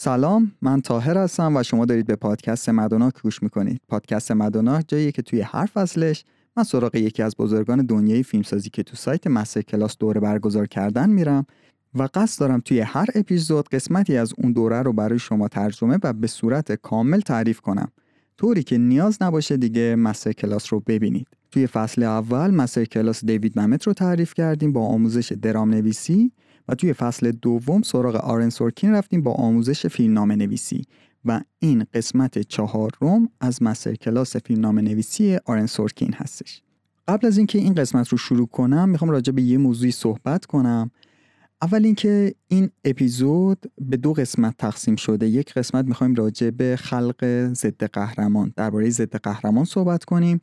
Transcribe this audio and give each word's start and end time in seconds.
سلام 0.00 0.52
من 0.62 0.80
تاهر 0.80 1.18
هستم 1.18 1.56
و 1.56 1.62
شما 1.62 1.84
دارید 1.84 2.06
به 2.06 2.16
پادکست 2.16 2.68
مدونا 2.68 3.10
گوش 3.22 3.42
می‌کنید. 3.42 3.80
پادکست 3.88 4.32
مدونا 4.32 4.82
جاییه 4.82 5.12
که 5.12 5.22
توی 5.22 5.40
هر 5.40 5.66
فصلش 5.66 6.24
من 6.56 6.64
سراغ 6.64 6.94
یکی 6.94 7.22
از 7.22 7.34
بزرگان 7.38 7.86
دنیای 7.86 8.22
فیلمسازی 8.22 8.70
که 8.70 8.82
تو 8.82 8.96
سایت 8.96 9.26
مستر 9.26 9.62
کلاس 9.62 9.96
دوره 9.98 10.20
برگزار 10.20 10.66
کردن 10.66 11.10
میرم 11.10 11.46
و 11.94 12.08
قصد 12.14 12.40
دارم 12.40 12.60
توی 12.60 12.80
هر 12.80 13.06
اپیزود 13.14 13.68
قسمتی 13.68 14.16
از 14.16 14.32
اون 14.38 14.52
دوره 14.52 14.82
رو 14.82 14.92
برای 14.92 15.18
شما 15.18 15.48
ترجمه 15.48 15.98
و 16.02 16.12
به 16.12 16.26
صورت 16.26 16.72
کامل 16.72 17.20
تعریف 17.20 17.60
کنم. 17.60 17.88
طوری 18.36 18.62
که 18.62 18.78
نیاز 18.78 19.18
نباشه 19.20 19.56
دیگه 19.56 19.96
مستر 19.96 20.32
کلاس 20.32 20.72
رو 20.72 20.80
ببینید. 20.80 21.26
توی 21.50 21.66
فصل 21.66 22.02
اول 22.02 22.50
مستر 22.50 22.84
کلاس 22.84 23.24
دیوید 23.24 23.58
ممت 23.58 23.86
رو 23.86 23.92
تعریف 23.92 24.34
کردیم 24.34 24.72
با 24.72 24.86
آموزش 24.86 25.32
درام 25.32 25.70
نویسی 25.70 26.32
و 26.68 26.74
توی 26.74 26.92
فصل 26.92 27.30
دوم 27.30 27.82
سراغ 27.82 28.16
آرن 28.16 28.50
سورکین 28.50 28.92
رفتیم 28.92 29.22
با 29.22 29.32
آموزش 29.32 29.86
فیلمنامه 29.86 30.36
نویسی 30.36 30.84
و 31.24 31.40
این 31.58 31.86
قسمت 31.94 32.38
چهارم 32.38 33.28
از 33.40 33.62
مستر 33.62 33.94
کلاس 33.94 34.36
فیلمنامه 34.36 34.82
نویسی 34.82 35.38
آرن 35.44 35.66
سورکین 35.66 36.12
هستش. 36.12 36.62
قبل 37.08 37.26
از 37.26 37.38
اینکه 37.38 37.58
این 37.58 37.74
قسمت 37.74 38.08
رو 38.08 38.18
شروع 38.18 38.46
کنم 38.46 38.88
می‌خوام 38.88 39.10
راجع 39.10 39.32
به 39.32 39.42
یه 39.42 39.58
موضوعی 39.58 39.92
صحبت 39.92 40.46
کنم. 40.46 40.90
اول 41.62 41.84
اینکه 41.84 42.34
این 42.48 42.70
اپیزود 42.84 43.72
به 43.80 43.96
دو 43.96 44.12
قسمت 44.12 44.54
تقسیم 44.58 44.96
شده. 44.96 45.28
یک 45.28 45.54
قسمت 45.54 45.84
می‌خوایم 45.84 46.14
راجع 46.14 46.50
به 46.50 46.76
خلق 46.76 47.50
ضد 47.52 47.84
قهرمان 47.84 48.52
درباره 48.56 48.90
ضد 48.90 49.16
قهرمان 49.16 49.64
صحبت 49.64 50.04
کنیم 50.04 50.40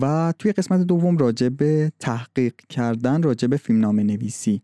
و 0.00 0.32
توی 0.38 0.52
قسمت 0.52 0.80
دوم 0.80 1.18
راجع 1.18 1.48
به 1.48 1.92
تحقیق 1.98 2.54
کردن 2.68 3.22
راجع 3.22 3.48
به 3.48 3.56
فیلمنامه 3.56 4.02
نویسی 4.02 4.62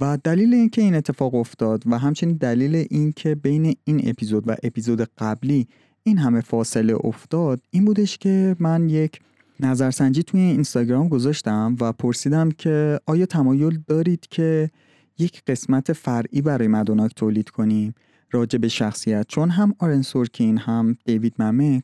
و 0.00 0.18
دلیل 0.24 0.54
اینکه 0.54 0.82
این 0.82 0.94
اتفاق 0.94 1.34
افتاد 1.34 1.82
و 1.86 1.98
همچنین 1.98 2.36
دلیل 2.36 2.86
اینکه 2.90 3.34
بین 3.34 3.76
این 3.84 4.08
اپیزود 4.08 4.48
و 4.48 4.54
اپیزود 4.62 5.00
قبلی 5.18 5.68
این 6.02 6.18
همه 6.18 6.40
فاصله 6.40 6.96
افتاد 7.04 7.60
این 7.70 7.84
بودش 7.84 8.18
که 8.18 8.56
من 8.58 8.88
یک 8.88 9.20
نظرسنجی 9.60 10.22
توی 10.22 10.40
اینستاگرام 10.40 11.08
گذاشتم 11.08 11.76
و 11.80 11.92
پرسیدم 11.92 12.50
که 12.50 13.00
آیا 13.06 13.26
تمایل 13.26 13.78
دارید 13.86 14.26
که 14.30 14.70
یک 15.18 15.42
قسمت 15.46 15.92
فرعی 15.92 16.42
برای 16.42 16.68
مدوناک 16.68 17.14
تولید 17.14 17.48
کنیم 17.48 17.94
راجع 18.30 18.58
به 18.58 18.68
شخصیت؟ 18.68 19.26
چون 19.28 19.50
هم 19.50 19.74
آرن 19.78 20.02
سورکین 20.02 20.58
هم 20.58 20.96
دیوید 21.04 21.34
ممک 21.38 21.82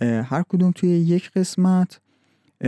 هر 0.00 0.42
کدوم 0.48 0.70
توی 0.70 0.88
یک 0.88 1.30
قسمت 1.30 2.00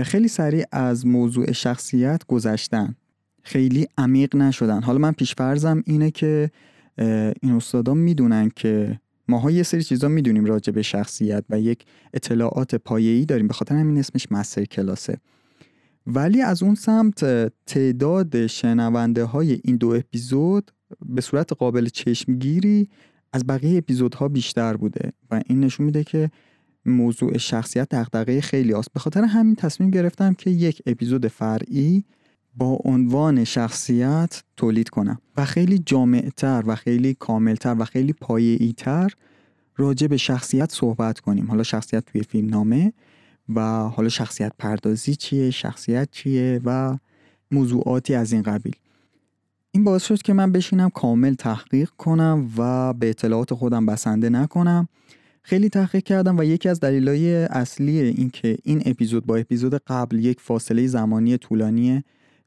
خیلی 0.02 0.28
سریع 0.28 0.64
از 0.72 1.06
موضوع 1.06 1.52
شخصیت 1.52 2.22
گذشتن. 2.26 2.94
خیلی 3.42 3.86
عمیق 3.98 4.36
نشدن. 4.36 4.82
حالا 4.82 4.98
من 4.98 5.12
پیشفرزم 5.12 5.82
اینه 5.86 6.10
که 6.10 6.50
این 7.42 7.52
استادا 7.52 7.94
می‌دونن 7.94 8.50
که 8.56 9.00
ماها 9.28 9.50
یه 9.50 9.62
سری 9.62 9.82
چیزا 9.82 10.08
می‌دونیم 10.08 10.44
راجع 10.44 10.72
به 10.72 10.82
شخصیت 10.82 11.44
و 11.50 11.60
یک 11.60 11.84
اطلاعات 12.14 12.74
پایه‌ای 12.74 13.24
داریم 13.24 13.48
به 13.48 13.54
خاطر 13.54 13.74
همین 13.74 13.98
اسمش 13.98 14.32
مستر 14.32 14.64
کلاسه. 14.64 15.18
ولی 16.06 16.42
از 16.42 16.62
اون 16.62 16.74
سمت 16.74 17.52
تعداد 17.66 18.46
شنونده 18.46 19.24
های 19.24 19.60
این 19.64 19.76
دو 19.76 19.88
اپیزود 19.88 20.70
به 21.06 21.20
صورت 21.20 21.52
قابل 21.52 21.88
چشمگیری 21.88 22.88
از 23.32 23.46
بقیه 23.46 23.78
اپیزودها 23.78 24.28
بیشتر 24.28 24.76
بوده 24.76 25.12
و 25.30 25.42
این 25.46 25.60
نشون 25.60 25.86
میده 25.86 26.04
که 26.04 26.30
موضوع 26.86 27.38
شخصیت 27.38 27.88
دغدغه 27.88 28.40
خیلی 28.40 28.74
است 28.74 28.92
به 28.92 29.00
خاطر 29.00 29.24
همین 29.24 29.54
تصمیم 29.54 29.90
گرفتم 29.90 30.34
که 30.34 30.50
یک 30.50 30.82
اپیزود 30.86 31.26
فرعی 31.26 32.04
با 32.56 32.78
عنوان 32.84 33.44
شخصیت 33.44 34.42
تولید 34.56 34.88
کنم. 34.88 35.18
و 35.36 35.44
خیلی 35.44 35.78
جامعتر 35.86 36.62
و 36.66 36.74
خیلی 36.74 37.14
کاملتر 37.14 37.76
و 37.78 37.84
خیلی 37.84 38.12
پایه‌ای 38.12 38.72
تر 38.72 39.10
راجع 39.76 40.06
به 40.06 40.16
شخصیت 40.16 40.72
صحبت 40.72 41.20
کنیم. 41.20 41.46
حالا 41.46 41.62
شخصیت 41.62 42.04
توی 42.04 42.22
فیلم 42.22 42.48
نامه 42.48 42.92
و 43.48 43.60
حالا 43.88 44.08
شخصیت 44.08 44.52
پردازی 44.58 45.14
چیه 45.14 45.50
شخصیت 45.50 46.08
چیه 46.10 46.60
و 46.64 46.98
موضوعاتی 47.50 48.14
از 48.14 48.32
این 48.32 48.42
قبیل. 48.42 48.76
این 49.70 49.84
باعث 49.84 50.04
شد 50.04 50.22
که 50.22 50.32
من 50.32 50.52
بشینم 50.52 50.90
کامل 50.90 51.34
تحقیق 51.34 51.90
کنم 51.90 52.50
و 52.56 52.92
به 52.92 53.10
اطلاعات 53.10 53.54
خودم 53.54 53.86
بسنده 53.86 54.28
نکنم. 54.28 54.88
خیلی 55.42 55.68
تحقیق 55.68 56.02
کردم 56.02 56.38
و 56.38 56.44
یکی 56.44 56.68
از 56.68 56.80
دلایل 56.80 57.46
اصلی 57.50 58.00
این 58.00 58.30
که 58.30 58.58
این 58.62 58.82
اپیزود 58.86 59.26
با 59.26 59.36
اپیزود 59.36 59.74
قبل 59.74 60.24
یک 60.24 60.40
فاصله 60.40 60.86
زمانی 60.86 61.38
طولانی 61.38 62.04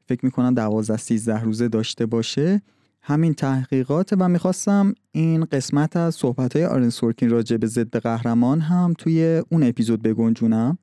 فکر 0.08 0.24
می‌کنم 0.24 0.54
12 0.54 0.96
13 0.96 1.42
روزه 1.42 1.68
داشته 1.68 2.06
باشه. 2.06 2.62
همین 3.02 3.34
تحقیقات 3.34 4.10
و 4.18 4.28
می‌خواستم 4.28 4.94
این 5.12 5.44
قسمت 5.44 5.96
از 5.96 6.14
صحبت 6.14 6.56
های 6.56 6.64
آرن 6.64 6.90
سورکین 6.90 7.30
راجع 7.30 7.56
به 7.56 7.66
ضد 7.66 7.96
قهرمان 7.96 8.60
هم 8.60 8.94
توی 8.98 9.42
اون 9.48 9.62
اپیزود 9.62 10.02
بگنجونم. 10.02 10.78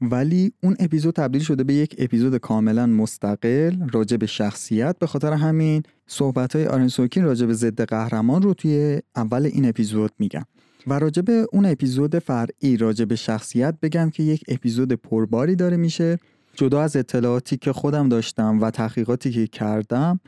ولی 0.00 0.52
اون 0.62 0.76
اپیزود 0.78 1.14
تبدیل 1.14 1.42
شده 1.42 1.64
به 1.64 1.74
یک 1.74 1.94
اپیزود 1.98 2.36
کاملا 2.36 2.86
مستقل 2.86 3.88
راجع 3.92 4.16
به 4.16 4.26
شخصیت. 4.26 4.98
به 4.98 5.06
خاطر 5.06 5.32
همین 5.32 5.82
صحبت 6.06 6.56
های 6.56 6.66
آرن 6.66 6.88
سورکین 6.88 7.24
راجع 7.24 7.46
به 7.46 7.54
ضد 7.54 7.82
قهرمان 7.82 8.42
رو 8.42 8.54
توی 8.54 9.00
اول 9.16 9.46
این 9.46 9.68
اپیزود 9.68 10.12
میگم. 10.18 10.44
و 10.86 10.98
راجع 10.98 11.22
به 11.22 11.46
اون 11.52 11.66
اپیزود 11.66 12.18
فرعی 12.18 12.76
راجع 12.76 13.04
به 13.04 13.16
شخصیت 13.16 13.74
بگم 13.82 14.10
که 14.10 14.22
یک 14.22 14.44
اپیزود 14.48 14.92
پرباری 14.92 15.56
داره 15.56 15.76
میشه. 15.76 16.18
جدا 16.58 16.82
از 16.82 16.96
اطلاعاتی 16.96 17.56
که 17.56 17.72
خودم 17.72 18.08
داشتم 18.08 18.60
و 18.60 18.70
تحقیقاتی 18.70 19.30
که 19.30 19.46
کردم 19.46 20.20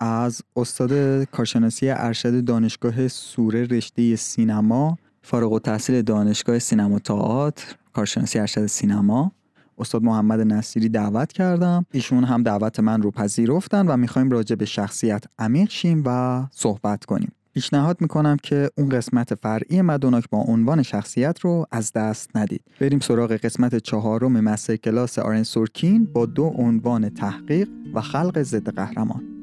از 0.00 0.42
استاد 0.56 1.24
کارشناسی 1.24 1.90
ارشد 1.90 2.44
دانشگاه 2.44 3.08
سوره 3.08 3.64
رشته 3.64 4.16
سینما 4.16 4.98
فارغ 5.22 5.52
و 5.52 5.58
تحصیل 5.58 6.02
دانشگاه 6.02 6.58
سینما 6.58 6.98
تئاتر 6.98 7.74
کارشناسی 7.92 8.38
ارشد 8.38 8.66
سینما 8.66 9.32
استاد 9.78 10.02
محمد 10.02 10.40
نصیری 10.40 10.88
دعوت 10.88 11.32
کردم. 11.32 11.86
ایشون 11.92 12.24
هم 12.24 12.42
دعوت 12.42 12.80
من 12.80 13.02
رو 13.02 13.10
پذیرفتن 13.10 13.86
و 13.86 13.96
می‌خوایم 13.96 14.30
راجع 14.30 14.56
به 14.56 14.64
شخصیت 14.64 15.24
عمیق 15.38 15.70
شیم 15.70 16.02
و 16.06 16.42
صحبت 16.50 17.04
کنیم. 17.04 17.32
پیشنهاد 17.56 18.00
می‌کنم 18.00 18.36
که 18.42 18.70
اون 18.78 18.88
قسمت 18.88 19.34
فرعی 19.34 19.82
مدوناک 19.82 20.24
با 20.30 20.38
عنوان 20.38 20.82
شخصیت 20.82 21.40
رو 21.40 21.66
از 21.70 21.92
دست 21.92 22.36
ندید. 22.36 22.60
بریم 22.80 23.00
سراغ 23.00 23.32
قسمت 23.32 23.76
چهارم 23.76 24.32
مستر 24.32 24.76
کلاس 24.76 25.18
آرن 25.18 25.42
سورکین 25.42 26.04
با 26.04 26.26
دو 26.26 26.44
عنوان 26.44 27.08
تحقیق 27.08 27.68
و 27.94 28.00
خلق 28.00 28.42
ضد 28.42 28.68
قهرمان. 28.68 29.35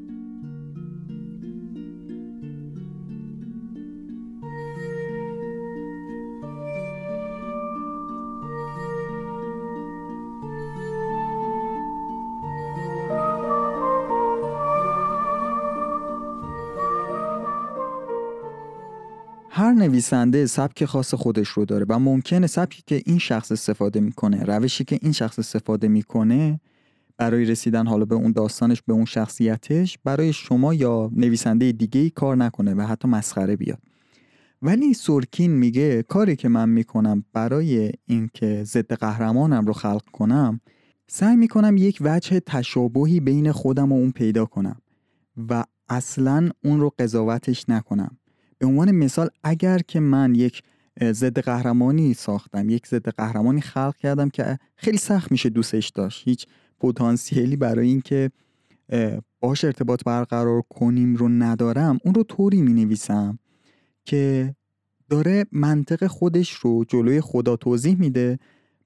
نویسنده 19.74 20.46
سبک 20.46 20.86
خاص 20.86 21.14
خودش 21.14 21.50
رو 21.50 21.66
داره 21.66 21.86
و 21.90 22.00
ممکنه 22.00 22.48
سبکی 22.48 22.84
که 22.88 23.02
این 23.06 23.18
شخص 23.18 23.52
استفاده 23.52 24.00
می‌کنه 24.00 24.44
روشی 24.44 24.84
که 24.84 25.00
این 25.02 25.12
شخص 25.12 25.40
استفاده 25.40 25.88
می‌کنه 25.88 26.60
برای 27.18 27.46
رسیدن 27.46 27.88
حالا 27.88 28.06
به 28.06 28.16
اون 28.16 28.32
داستانش 28.32 28.82
به 28.82 28.94
اون 28.94 29.06
شخصیتش 29.06 29.98
برای 30.04 30.34
شما 30.34 30.74
یا 30.74 31.12
نویسنده 31.16 31.72
دیگه 31.72 32.02
ای 32.02 32.10
کار 32.10 32.38
نکنه 32.38 32.74
و 32.74 32.82
حتی 32.82 33.08
مسخره 33.08 33.56
بیاد. 33.56 33.80
ولی 34.62 34.94
سورکین 34.94 35.52
میگه 35.52 36.04
کاری 36.04 36.36
که 36.36 36.50
من 36.50 36.70
می‌کنم 36.70 37.26
برای 37.34 37.92
اینکه 38.06 38.64
ضد 38.64 38.94
قهرمانم 38.94 39.66
رو 39.66 39.74
خلق 39.74 40.06
کنم 40.12 40.60
سعی 41.08 41.36
می‌کنم 41.36 41.78
یک 41.78 41.98
وجه 42.02 42.40
تشابهی 42.40 43.20
بین 43.20 43.52
خودم 43.52 43.92
و 43.92 43.96
اون 43.96 44.12
پیدا 44.12 44.46
کنم 44.46 44.82
و 45.50 45.64
اصلا 45.90 46.50
اون 46.64 46.80
رو 46.80 46.92
قضاوتش 47.00 47.70
نکنم. 47.70 48.18
به 48.64 48.70
عنوان 48.70 48.92
مثال 48.92 49.30
اگر 49.44 49.78
که 49.78 50.00
من 50.00 50.36
یک 50.36 50.64
ضد 51.04 51.40
قهرمانی 51.40 52.14
ساختم 52.14 52.70
یک 52.70 52.88
ضد 52.88 53.10
قهرمانی 53.10 53.62
خلق 53.62 53.96
کردم 53.98 54.30
که 54.30 54.58
خیلی 54.76 54.98
سخت 54.98 55.32
میشه 55.32 55.50
دوستش 55.50 55.90
داشت. 55.90 56.28
هیچ 56.28 56.46
پتانسیلی 56.80 57.56
برای 57.56 57.88
اینکه 57.88 58.32
باش 59.40 59.64
ارتباط 59.64 60.04
برقرار 60.04 60.62
کنیم 60.70 61.16
رو 61.16 61.30
ندارم 61.30 61.98
اون 62.06 62.14
رو 62.14 62.24
طوری 62.24 62.62
می 62.62 62.74
نویسم 62.74 63.40
که 64.06 64.56
داره 65.10 65.46
منطق 65.52 66.08
خودش 66.08 66.52
رو 66.52 66.86
جلوی 66.88 67.22
خدا 67.22 67.56
توضیح 67.56 68.00
میده 68.00 68.40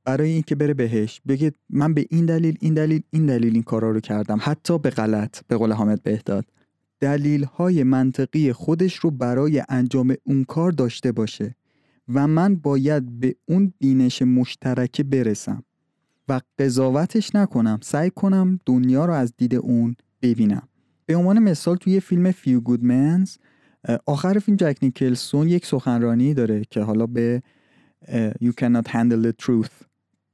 برای 0.06 0.32
اینکه 0.32 0.56
بره 0.56 0.74
بهش 0.74 1.22
بگه 1.28 1.52
من 1.70 1.94
به 1.94 2.06
این 2.10 2.26
دلیل 2.26 2.58
این 2.62 2.74
دلیل 2.74 3.02
این 3.10 3.26
دلیل 3.26 3.54
این 3.54 3.64
کارا 3.64 3.92
رو 3.92 4.00
کردم 4.00 4.40
حتی 4.42 4.80
به 4.80 4.90
غلط 4.90 5.40
به 5.48 5.58
قول 5.58 5.72
حامد 5.72 6.04
بهداد. 6.04 6.46
دلیل 7.00 7.44
های 7.44 7.84
منطقی 7.84 8.54
خودش 8.54 8.96
رو 8.96 9.12
برای 9.12 9.64
انجام 9.70 10.16
اون 10.24 10.44
کار 10.44 10.72
داشته 10.72 11.12
باشه 11.12 11.56
و 12.14 12.28
من 12.28 12.56
باید 12.56 13.20
به 13.20 13.36
اون 13.46 13.74
بینش 13.80 14.22
مشترکه 14.22 15.04
برسم 15.04 15.64
و 16.30 16.42
قضاوتش 16.60 17.36
نکنم 17.36 17.80
سعی 17.82 18.10
کنم 18.10 18.60
دنیا 18.66 19.06
رو 19.06 19.14
از 19.14 19.34
دید 19.38 19.56
اون 19.56 19.96
ببینم. 20.22 20.68
به 21.06 21.16
عنوان 21.16 21.40
مثال 21.40 21.76
توی 21.76 22.00
فیلم 22.00 22.32
Few 22.32 22.60
Good 22.60 23.04
Men 23.04 23.38
آخر 24.06 24.40
فیلم 24.40 24.58
جک 24.58 24.78
نیکلسون 24.82 25.48
یک 25.48 25.66
سخنرانی 25.66 26.34
داره 26.34 26.62
که 26.70 26.82
حالا 26.82 27.06
به 27.06 27.42
You 28.42 28.52
cannot 28.62 28.88
handle 28.88 29.22
the 29.24 29.34
truth 29.46 29.86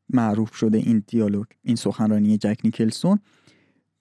معروف 0.10 0.56
شده 0.56 0.77
این 0.77 1.04
دیالوگ 1.07 1.45
این 1.62 1.75
سخنرانی 1.75 2.38
جک 2.38 2.60
نیکلسون. 2.63 3.19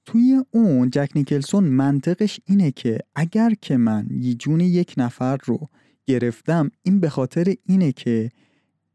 توی 0.06 0.44
اون 0.50 0.90
جک 0.90 1.10
نیکلسون 1.14 1.64
منطقش 1.64 2.40
اینه 2.44 2.70
که 2.70 2.98
اگر 3.14 3.54
که 3.60 3.76
من 3.76 4.06
یه 4.10 4.34
جون 4.34 4.60
یک 4.60 4.94
نفر 4.96 5.36
رو 5.44 5.68
گرفتم 6.06 6.70
این 6.82 7.00
به 7.00 7.08
خاطر 7.08 7.54
اینه 7.66 7.92
که 7.92 8.30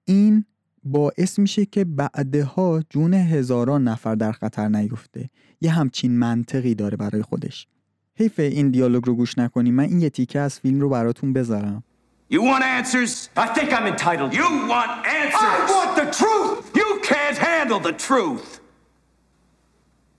این 0.06 0.46
باعث 0.84 1.40
میشه 1.40 1.66
که 1.66 1.86
بعدها 1.86 2.84
جون 2.90 3.14
هزاران 3.14 3.88
نفر 3.88 4.16
در 4.16 4.32
خطر 4.32 4.68
نیفته 4.68 5.30
یه 5.62 5.72
همچین 5.72 6.20
منطقی 6.20 6.76
داره 6.76 6.98
برای 6.98 7.22
خودش 7.22 7.68
حیف 8.16 8.40
این 8.40 8.72
دیالوگ 8.72 9.08
رو 9.08 9.16
گوش 9.16 9.38
نکنی 9.38 9.72
من 9.72 9.84
این 9.84 10.02
یه 10.02 10.10
تیکه 10.10 10.40
از 10.40 10.60
فیلم 10.60 10.82
رو 10.82 10.90
براتون 10.90 11.34
بذارم 11.34 11.84
You 12.30 12.42
want 12.42 12.62
answers? 12.62 13.30
I 13.38 13.48
think 13.56 13.72
I'm 13.72 13.88
entitled. 13.88 14.34
You 14.34 14.48
want 14.74 14.92
answers? 15.22 15.56
I 15.62 15.72
want 15.76 15.92
the 16.02 16.08
truth! 16.20 16.60
You 16.76 16.90
can't 17.12 17.38
handle 17.38 17.80
the 17.80 17.94
truth! 18.08 18.60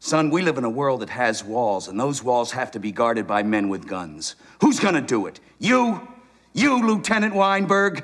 Son, 0.09 0.31
we 0.31 0.41
live 0.41 0.57
in 0.57 0.65
a 0.65 0.71
world 0.71 1.01
that 1.01 1.11
has 1.11 1.45
walls, 1.45 1.87
and 1.87 2.01
those 2.01 2.25
walls 2.25 2.53
have 2.53 2.71
to 2.71 2.81
be 2.81 2.91
guarded 2.91 3.27
by 3.27 3.43
men 3.43 3.69
with 3.69 3.87
guns. 3.87 4.37
Who's 4.63 4.81
gonna 4.81 5.03
do 5.03 5.27
it? 5.27 5.39
You? 5.59 6.09
You, 6.55 6.83
Lieutenant 6.83 7.35
Weinberg? 7.35 8.03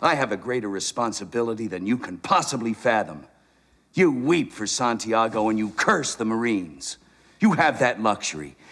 I 0.00 0.16
have 0.16 0.32
a 0.32 0.36
greater 0.36 0.68
responsibility 0.68 1.68
than 1.68 1.86
you 1.86 1.96
can 1.96 2.18
possibly 2.18 2.74
fathom. 2.74 3.28
You 3.94 4.10
weep 4.10 4.52
for 4.52 4.66
Santiago 4.66 5.48
and 5.48 5.56
you 5.56 5.70
curse 5.70 6.16
the 6.16 6.24
Marines. 6.24 6.98
You 7.38 7.52
have 7.52 7.78
that 7.78 8.02
luxury. 8.02 8.56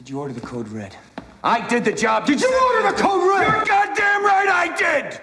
Did 0.00 0.08
you 0.08 0.18
order 0.18 0.32
the 0.40 0.46
code 0.52 0.68
red? 0.68 0.92
I 1.44 1.56
did 1.72 1.82
the 1.84 1.92
job. 2.04 2.18
Did 2.24 2.40
you 2.44 2.50
order 2.66 2.82
the 2.90 2.96
code 3.02 3.22
red? 3.32 3.44
You're 3.46 3.64
goddamn 3.74 4.22
right 4.30 4.50
I 4.64 4.66
did! 4.82 5.20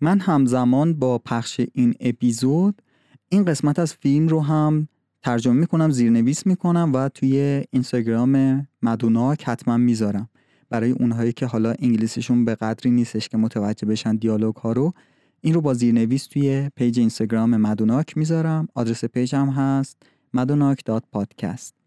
من 0.00 0.20
همزمان 0.20 0.94
با 0.94 1.18
پخش 1.18 1.60
این 1.72 1.94
اپیزود 2.00 2.82
این 3.28 3.44
قسمت 3.44 3.78
از 3.78 3.94
فیلم 3.94 4.28
رو 4.28 4.40
هم 4.40 4.88
ترجمه 5.22 5.54
می‌کنم 5.54 5.90
زیرنویس 5.90 6.46
می‌کنم 6.46 6.92
و 6.94 7.08
توی 7.08 7.64
اینستاگرام 7.70 8.66
مدوناک 8.82 9.44
حتما 9.48 9.76
می‌ذارم 9.76 10.28
برای 10.70 10.90
اونهایی 10.90 11.32
که 11.32 11.46
حالا 11.46 11.74
انگلیسیشون 11.78 12.44
به 12.44 12.54
قدری 12.54 12.90
نیستش 12.90 13.28
که 13.28 13.36
متوجه 13.36 13.86
بشن 13.86 14.16
دیالوگ 14.16 14.56
ها 14.56 14.72
رو 14.72 14.92
این 15.40 15.54
رو 15.54 15.60
با 15.60 15.74
زیرنویس 15.74 16.26
توی 16.26 16.70
page 16.76 16.98
اینستاگرام 16.98 17.56
مدوناک 17.56 18.16
می‌ذارم 18.16 18.68
آدرس 18.74 19.04
page 19.04 19.34
هم 19.34 19.48
هست 19.48 19.96
مدوناک.پادکست 20.34 21.81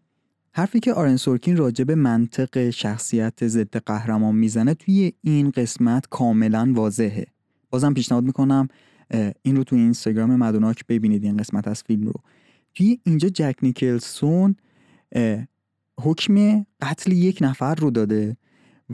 حرفی 0.58 0.80
که 0.80 0.92
آرن 0.92 1.16
سورکین 1.16 1.56
راجع 1.56 1.84
به 1.84 1.94
منطق 1.94 2.70
شخصیت 2.70 3.46
ضد 3.46 3.76
قهرمان 3.76 4.34
می‌زنه 4.34 4.74
توی 4.74 5.12
این 5.22 5.50
قسمت 5.50 6.06
کاملا 6.10 6.72
واضحه. 6.74 7.26
بازم 7.70 7.94
پیشنهاد 7.94 8.24
می‌کنم 8.24 8.68
این 9.42 9.56
رو 9.56 9.64
توی 9.64 9.78
اینستاگرام 9.78 10.36
مدوناک 10.36 10.86
ببینید 10.88 11.24
این 11.24 11.36
قسمت 11.36 11.68
از 11.68 11.82
فیلم 11.82 12.06
رو. 12.06 12.12
توی 12.74 12.98
اینجا 13.04 13.28
جک 13.28 13.54
نیکلسون 13.62 14.56
حکم 16.00 16.66
قتل 16.82 17.12
یک 17.12 17.38
نفر 17.40 17.74
رو 17.74 17.90
داده 17.90 18.36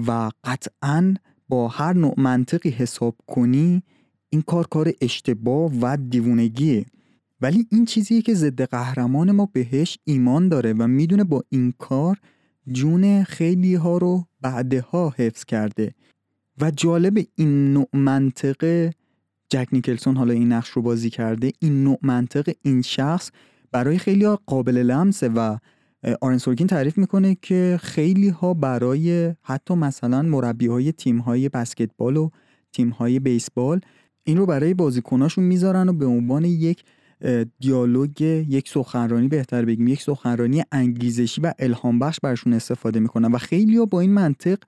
و 0.06 0.30
قطعا 0.44 1.14
با 1.48 1.68
هر 1.68 1.92
نوع 1.92 2.14
منطقی 2.16 2.70
حساب 2.70 3.16
کنی 3.26 3.82
این 4.28 4.42
کار 4.42 4.66
کار 4.66 4.92
اشتباه 5.00 5.72
و 5.80 5.96
دیوونگیه. 5.96 6.86
ولی 7.42 7.66
این 7.70 7.84
چیزیه 7.84 8.22
که 8.22 8.34
ضد 8.34 8.62
قهرمان 8.62 9.32
ما 9.32 9.48
بهش 9.52 9.98
ایمان 10.04 10.48
داره 10.48 10.72
و 10.72 10.86
می‌دونه 10.86 11.24
با 11.24 11.42
این 11.48 11.72
کار 11.78 12.16
جون 12.72 13.24
خیلی 13.24 13.74
ها 13.74 13.98
رو 13.98 14.26
بعدها 14.40 15.14
حفظ 15.16 15.44
کرده. 15.44 15.94
و 16.60 16.70
جالب 16.70 17.26
این 17.34 17.72
نوع 17.72 17.88
منطقه 17.92 18.90
جک 19.48 19.68
نیکلسون 19.72 20.16
حالا 20.16 20.32
این 20.34 20.52
نقش 20.52 20.68
رو 20.68 20.82
بازی 20.82 21.10
کرده 21.10 21.52
این 21.58 21.84
نوع 21.84 21.98
منطق 22.02 22.52
این 22.62 22.82
شخص 22.82 23.30
برای 23.72 23.98
خیلی 23.98 24.24
ها 24.24 24.40
قابل 24.46 24.76
لمسه 24.76 25.28
و 25.28 25.56
آرن 26.20 26.38
سورکین 26.38 26.66
تعریف 26.66 26.98
می‌کنه 26.98 27.36
که 27.42 27.78
خیلی 27.82 28.28
ها 28.28 28.54
برای 28.54 29.34
حتی 29.42 29.74
مثلا 29.74 30.22
مربی 30.22 30.66
های 30.66 30.92
تیم 30.92 31.18
های 31.18 31.48
بسکتبال 31.48 32.16
و 32.16 32.30
تیم 32.72 32.88
های 32.88 33.18
بیسبال 33.18 33.80
این 34.24 34.36
رو 34.36 34.46
برای 34.46 34.74
بازیکناشون 34.74 35.44
می‌ذارن 35.44 35.88
و 35.88 35.92
به 35.92 36.06
عنوان 36.06 36.44
یک 36.44 36.84
دیالوگ 37.60 38.20
یک 38.20 38.68
سخنرانی 38.68 39.28
بهتر 39.28 39.64
بگیم 39.64 39.88
یک 39.88 40.02
سخنرانی 40.02 40.62
انگیزشی 40.72 41.40
و 41.40 41.52
الهام 41.58 41.98
بخش 41.98 42.20
برشون 42.22 42.52
استفاده 42.52 43.00
می‌کنن 43.00 43.32
و 43.32 43.38
خیلی 43.38 43.76
ها 43.76 43.84
با 43.84 44.00
این 44.00 44.12
منطق 44.12 44.58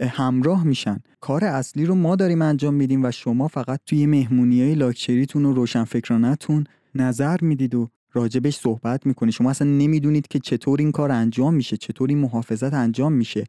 همراه 0.00 0.64
میشن. 0.64 1.00
کار 1.20 1.44
اصلی 1.44 1.86
رو 1.86 1.94
ما 1.94 2.16
داریم 2.16 2.42
انجام 2.42 2.74
میدیم 2.74 3.04
و 3.04 3.10
شما 3.10 3.48
فقط 3.48 3.80
توی 3.86 4.06
مهمونی 4.06 4.62
های 4.62 4.74
لاکچریتون 4.74 5.44
و 5.44 5.52
روشنفکرانتون 5.52 6.64
نظر 6.94 7.36
می‌دید 7.40 7.74
و 7.74 7.88
راجبش 8.12 8.56
صحبت 8.56 9.06
می‌کنی 9.06 9.32
شما 9.32 9.50
اصلا 9.50 9.68
نمی‌دونید 9.68 10.28
که 10.28 10.38
چطور 10.38 10.80
این 10.80 10.92
کار 10.92 11.12
انجام 11.12 11.54
میشه 11.54 11.76
چطور 11.76 12.08
این 12.08 12.18
محافظت 12.18 12.74
انجام 12.74 13.12
میشه. 13.12 13.44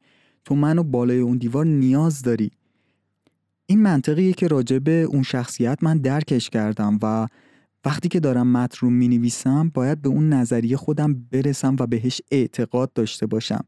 تو 0.45 0.55
منو 0.55 0.83
بالای 0.83 1.19
اون 1.19 1.37
دیوار 1.37 1.65
نیاز 1.65 2.21
داری. 2.21 2.51
این 3.65 3.81
منطقیه 3.81 4.33
که 4.33 4.47
راجب 4.47 4.89
اون 4.89 5.23
شخصیت 5.23 5.77
من 5.81 5.97
درکش 5.97 6.49
کردم 6.49 6.99
و 7.03 7.27
وقتی 7.87 8.09
که 8.09 8.19
دارم 8.19 8.47
متن 8.47 8.77
رو 8.81 8.89
می 8.89 9.07
نویسم 9.07 9.71
باید 9.73 10.01
به 10.01 10.09
اون 10.09 10.33
نظریه 10.33 10.77
خودم 10.77 11.13
برسم 11.31 11.75
و 11.79 11.87
بهش 11.87 12.21
اعتقاد 12.31 12.93
داشته 12.93 13.25
باشم. 13.25 13.65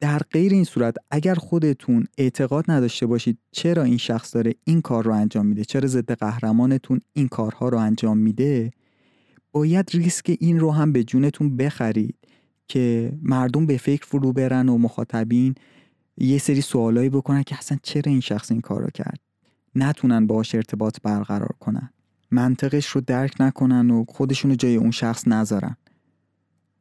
در 0.00 0.18
غیر 0.18 0.52
این 0.52 0.64
صورت 0.64 0.94
اگر 1.10 1.34
خودتون 1.34 2.06
اعتقاد 2.18 2.64
نداشته 2.68 3.06
باشید 3.06 3.38
چرا 3.50 3.82
این 3.82 3.96
شخص 3.96 4.34
داره 4.34 4.54
این 4.64 4.80
کار 4.80 5.04
رو 5.04 5.12
انجام 5.12 5.46
میده 5.46 5.64
چرا 5.64 5.88
ضد 5.88 6.12
قهرمانتون 6.12 7.00
این 7.12 7.28
کارها 7.28 7.68
رو 7.68 7.78
انجام 7.78 8.18
میده 8.18 8.70
باید 9.52 9.90
ریسک 9.94 10.36
این 10.40 10.60
رو 10.60 10.72
هم 10.72 10.92
به 10.92 11.04
جونتون 11.04 11.56
بخرید 11.56 12.16
که 12.68 13.12
مردم 13.22 13.66
به 13.66 13.76
فکر 13.76 14.06
فرو 14.06 14.32
برن 14.32 14.68
و 14.68 14.78
مخاطبین 14.78 15.54
یه 16.18 16.38
سری 16.38 16.60
سوالایی 16.60 17.08
بکنن 17.08 17.42
که 17.42 17.58
اصلا 17.58 17.78
چرا 17.82 18.12
این 18.12 18.20
شخص 18.20 18.50
این 18.50 18.60
کار 18.60 18.80
رو 18.80 18.90
کرد؟ 18.94 19.20
نتونن 19.74 20.26
باش 20.26 20.54
ارتباط 20.54 20.98
برقرار 21.02 21.54
کنن. 21.60 21.90
منطقش 22.30 22.86
رو 22.86 23.00
درک 23.00 23.34
نکنن 23.40 23.90
و 23.90 24.04
خودشون 24.08 24.50
رو 24.50 24.56
جای 24.56 24.76
اون 24.76 24.90
شخص 24.90 25.28
نذارن. 25.28 25.76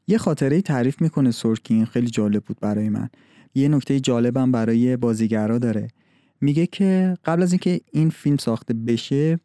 یه 0.07 0.17
خاطره 0.17 0.61
تعریف 0.61 1.01
می‌کنه 1.01 1.31
سورکین 1.31 1.85
خیلی 1.85 2.07
جالب 2.07 2.43
بود 2.43 2.59
برای 2.59 2.89
من. 2.89 3.09
یه 3.55 3.67
نکته 3.67 3.99
جالبم 3.99 4.51
برای 4.51 4.97
بازیگرا 4.97 5.57
داره. 5.57 5.87
میگه 6.41 6.65
که 6.65 7.17
قبل 7.25 7.43
از 7.43 7.51
اینکه 7.51 7.81
این 7.91 8.09
فیلم 8.09 8.37
ساخته 8.37 8.73
بشه 8.73 9.39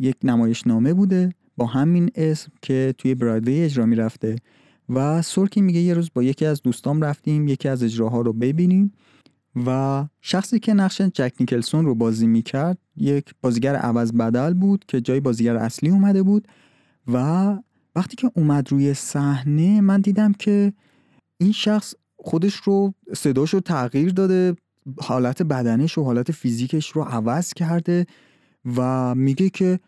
یک 0.00 0.16
نمایشنامه 0.24 0.94
بوده 0.94 1.32
با 1.56 1.66
همین 1.66 2.10
اسم 2.14 2.52
که 2.62 2.94
توی 2.98 3.14
برادوی 3.14 3.60
اجرا 3.60 3.86
می‌رفته 3.86 4.36
و 4.88 5.22
سورکین 5.22 5.64
میگه 5.64 5.80
یه 5.80 5.94
روز 5.94 6.10
با 6.14 6.22
یکی 6.22 6.46
از 6.46 6.62
دوستام 6.62 7.02
رفتیم 7.02 7.48
یکی 7.48 7.68
از 7.68 7.82
اجراها 7.82 8.20
رو 8.20 8.32
ببینیم. 8.32 8.92
و 9.66 10.04
شخصی 10.20 10.58
که 10.58 10.74
نقش 10.74 11.00
جک 11.00 11.32
نیکلسون 11.40 11.84
رو 11.84 11.94
بازی 11.94 12.26
می‌کرد 12.26 12.78
یک 12.96 13.34
بازیگر 13.42 13.76
عوض 13.76 14.12
بدل 14.12 14.54
بود 14.54 14.84
که 14.88 15.00
جای 15.00 15.20
بازیگر 15.20 15.56
اصلی 15.56 15.90
اومده 15.90 16.22
بود 16.22 16.48
و 17.12 17.56
وقتی 17.96 18.16
که 18.16 18.30
اومد 18.34 18.72
روی 18.72 18.94
صحنه 18.94 19.80
من 19.80 20.00
دیدم 20.00 20.32
که 20.32 20.72
این 21.38 21.52
شخص 21.52 21.94
خودش 22.16 22.54
رو 22.54 22.94
صداش 23.16 23.54
رو 23.54 23.60
تغییر 23.60 24.12
داده 24.12 24.56
حالت 25.00 25.42
بدنش 25.42 25.98
و 25.98 26.04
حالت 26.04 26.32
فیزیکش 26.32 26.90
رو 26.90 27.02
عوض 27.02 27.54
کرده 27.54 28.06
و 28.76 29.14
میگه 29.14 29.50
که 29.50 29.80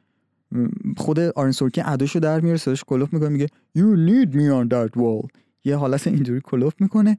خود 0.97 1.19
آرن 1.19 1.53
سورکین 1.53 1.85
اداشو 1.87 2.19
در 2.19 2.41
میاره 2.41 2.59
صداش 2.59 2.85
کلوف 2.85 3.13
می‌کنه 3.13 3.29
میگه 3.29 3.47
You 3.79 3.97
lead 4.09 4.35
me 4.35 4.65
on 4.65 4.75
that 4.75 5.01
wall. 5.01 5.29
یه 5.65 5.77
حالت 5.77 6.07
اینجوری 6.07 6.41
کلوف 6.45 6.75
می‌کنه. 6.81 7.19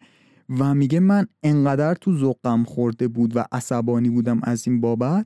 و 0.60 0.76
میگه 0.76 1.00
من 1.00 1.28
انقدر 1.44 1.94
تو 1.94 2.18
ذوقم 2.18 2.64
خورده 2.64 3.08
بود 3.08 3.38
و 3.38 3.46
عصبانی 3.52 4.10
بودم 4.10 4.40
از 4.44 4.68
این 4.68 4.82
بابت. 4.82 5.26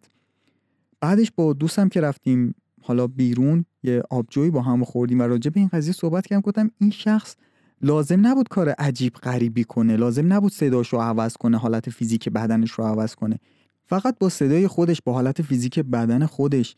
بعدش 0.99 1.31
با 1.31 1.53
دوستم 1.53 1.89
که 1.89 2.01
رفتیم 2.01 2.55
حالا 2.81 3.07
بیرون 3.07 3.65
یه 3.83 4.03
آبجویی 4.09 4.51
با 4.51 4.61
هم 4.61 4.83
خوردیم 4.83 5.19
و 5.19 5.23
راجع 5.23 5.51
به 5.51 5.59
این 5.59 5.69
قضیه 5.73 5.93
صحبت 5.93 6.27
کردم 6.27 6.41
گفتم 6.41 6.71
این 6.77 6.91
شخص 6.91 7.35
لازم 7.81 8.27
نبود 8.27 8.49
کار 8.49 8.69
عجیب 8.69 9.13
غریبی 9.13 9.63
کنه 9.63 9.97
لازم 9.97 10.33
نبود 10.33 10.51
صداش 10.51 10.93
رو 10.93 10.99
عوض 10.99 11.33
کنه 11.33 11.57
حالت 11.57 11.89
فیزیک 11.89 12.29
بدنش 12.29 12.71
رو 12.71 12.83
عوض 12.83 13.15
کنه. 13.15 13.39
فقط 13.85 14.19
با 14.19 14.29
صدای 14.29 14.67
خودش 14.67 15.01
با 15.01 15.13
حالت 15.13 15.41
فیزیک 15.41 15.79
بدن 15.79 16.25
خودش 16.25 16.75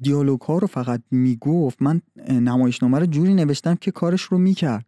دیالوگ 0.00 0.40
ها 0.40 0.58
رو 0.58 0.66
فقط 0.66 1.02
می‌گفت. 1.10 1.82
من 1.82 2.00
نمایشنامه 2.30 2.98
رو 2.98 3.06
جوری 3.06 3.34
نوشتم 3.34 3.74
که 3.74 3.90
کارش 3.90 4.22
رو 4.22 4.38
می‌کرد. 4.38 4.86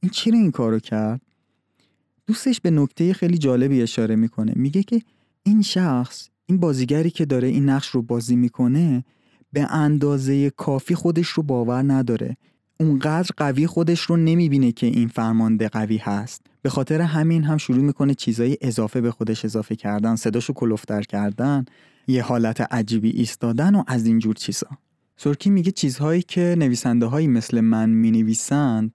این 0.00 0.10
چرا 0.10 0.38
این 0.38 0.50
کارو 0.50 0.78
کرد؟ 0.78 1.20
دوستش 2.30 2.60
به 2.60 2.70
نکته 2.70 3.12
خیلی 3.12 3.38
جالبی 3.38 3.82
اشاره 3.82 4.16
می‌کنه. 4.16 4.52
میگه 4.56 4.82
که 4.82 5.02
این 5.42 5.62
شخص 5.62 6.28
این 6.46 6.60
بازیگری 6.60 7.10
که 7.10 7.24
داره 7.24 7.48
این 7.48 7.68
نقش 7.68 7.88
رو 7.88 8.02
بازی 8.02 8.36
می‌کنه 8.36 9.04
به 9.52 9.72
اندازه 9.72 10.50
کافی 10.50 10.94
خودش 10.94 11.28
رو 11.28 11.42
باور 11.42 11.92
نداره. 11.92 12.36
اونقدر 12.80 13.28
قوی 13.36 13.66
خودش 13.66 14.00
رو 14.00 14.16
نمی‌بینه 14.16 14.72
که 14.72 14.86
این 14.86 15.08
فرمانده 15.08 15.68
قوی 15.68 15.96
هست. 15.96 16.46
به 16.62 16.70
خاطر 16.70 17.00
همین 17.00 17.44
هم 17.44 17.56
شروع 17.56 17.82
می‌کنه 17.82 18.14
چیزای 18.14 18.56
اضافه 18.60 19.00
به 19.00 19.10
خودش 19.10 19.44
اضافه 19.44 19.76
کردن 19.76 20.16
صداشو 20.16 20.52
کلفتر 20.52 21.02
کردن 21.02 21.64
یه 22.08 22.22
حالت 22.22 22.60
عجیبی 22.60 23.10
ایستادن 23.10 23.74
و 23.74 23.84
از 23.86 24.06
اینجور 24.06 24.34
چیزا. 24.34 24.68
سرکی 25.16 25.50
میگه 25.50 25.70
چیزهایی 25.70 26.22
که 26.22 26.54
نویسنده 26.58 27.06
هایی 27.06 27.26
مثل 27.26 27.60
من 27.60 27.90
می‌نویسند 27.90 28.94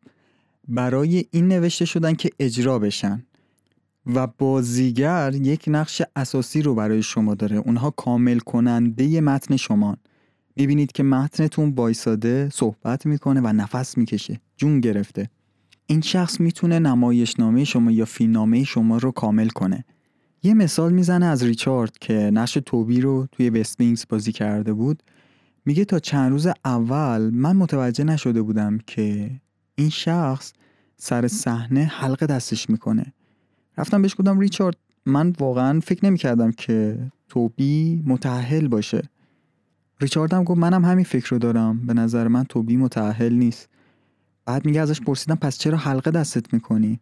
برای 0.67 1.25
این 1.31 1.47
نوشته 1.47 1.85
شدن 1.85 2.13
که 2.13 2.29
اجرا 2.39 2.79
بشن. 2.79 3.25
و 4.05 4.27
بازیگر 4.27 5.35
یک 5.35 5.63
نقش 5.67 6.01
اساسی 6.15 6.61
رو 6.61 6.75
برای 6.75 7.03
شما 7.03 7.35
داره. 7.35 7.57
اونها 7.57 7.91
کامل 7.91 8.39
کننده 8.39 9.21
متن 9.21 9.55
شما. 9.55 9.97
می‌بینید 10.55 10.91
که 10.91 11.03
متنتون 11.03 11.71
بایساده 11.71 12.49
صحبت 12.53 13.05
می‌کنه 13.05 13.41
و 13.41 13.47
نفس 13.47 13.97
می‌کشه. 13.97 14.39
جون 14.57 14.79
گرفته. 14.79 15.29
این 15.87 16.01
شخص 16.01 16.39
می‌تونه 16.39 16.79
نمایشنامه 16.79 17.63
شما 17.63 17.91
یا 17.91 18.05
فیلمنامه 18.05 18.63
شما 18.63 18.97
رو 18.97 19.11
کامل 19.11 19.47
کنه. 19.47 19.85
یه 20.43 20.53
مثال 20.53 20.93
می‌زنه 20.93 21.25
از 21.25 21.43
ریچارد 21.43 21.97
که 21.97 22.13
نقش 22.13 22.53
توبی 22.65 23.01
رو 23.01 23.27
توی 23.31 23.49
وستینگز 23.49 24.05
بازی 24.09 24.31
کرده 24.31 24.73
بود. 24.73 25.03
میگه 25.65 25.85
تا 25.85 25.99
چند 25.99 26.31
روز 26.31 26.47
اول 26.65 27.29
من 27.33 27.55
متوجه 27.55 28.03
نشده 28.03 28.41
بودم 28.41 28.79
که 28.87 29.31
این 29.75 29.89
شخص 29.89 30.53
سر 30.97 31.27
صحنه 31.27 31.83
حلقه 31.83 32.25
دستش 32.25 32.69
می‌کنه. 32.69 33.13
رفتم 33.77 34.01
بهش 34.01 34.15
گفتم 34.19 34.39
ریچارد 34.39 34.77
من 35.05 35.33
واقعا 35.39 35.79
فکر 35.79 36.05
نمی‌کردم 36.05 36.51
که 36.51 36.97
توبی 37.29 38.03
متحل 38.05 38.67
باشه. 38.67 39.09
ریچارد 40.01 40.33
هم 40.33 40.43
گفت 40.43 40.59
منم 40.59 40.85
همین 40.85 41.05
فکر 41.05 41.29
رو 41.29 41.37
دارم 41.37 41.85
به 41.85 41.93
نظر 41.93 42.27
من 42.27 42.43
توبی 42.43 42.77
متحل 42.77 43.33
نیست. 43.33 43.69
بعد 44.45 44.65
میگه 44.65 44.81
ازش 44.81 45.01
پرسیدم 45.01 45.35
پس 45.35 45.57
چرا 45.57 45.77
حلقه 45.77 46.11
دستت 46.11 46.53
می‌کنی؟ 46.53 46.99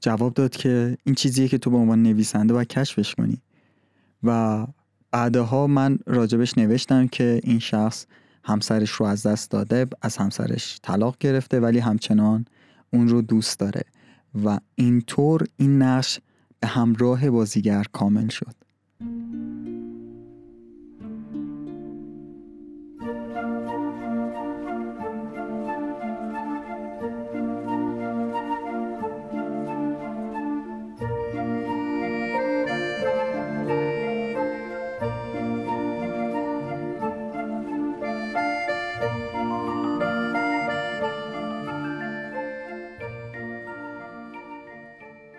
جواب 0.00 0.34
داد 0.34 0.50
که 0.50 0.96
این 1.04 1.14
چیزیه 1.14 1.48
که 1.48 1.58
تو 1.58 1.70
به 1.70 1.76
عنوان 1.76 2.02
نویسنده 2.02 2.54
باید 2.54 2.68
کشفش 2.68 3.14
کنی. 3.14 3.38
و 4.22 4.66
بعدها 5.10 5.66
من 5.66 5.98
راجبش 6.06 6.58
نوشتم 6.58 7.06
که 7.06 7.40
این 7.44 7.58
شخص 7.58 8.06
همسرش 8.46 8.90
رو 8.90 9.06
از 9.06 9.26
دست 9.26 9.50
داده 9.50 9.86
از 10.02 10.16
همسرش 10.16 10.78
طلاق 10.82 11.16
گرفته 11.20 11.60
ولی 11.60 11.78
همچنان 11.78 12.44
اون 12.92 13.08
رو 13.08 13.22
دوست 13.22 13.58
داره. 13.58 13.82
و 14.44 14.58
اینطور 14.74 15.46
این 15.56 15.82
نقش 15.82 16.20
به 16.60 16.66
همراه 16.66 17.30
بازیگر 17.30 17.84
کامل 17.92 18.28
شد. 18.28 18.54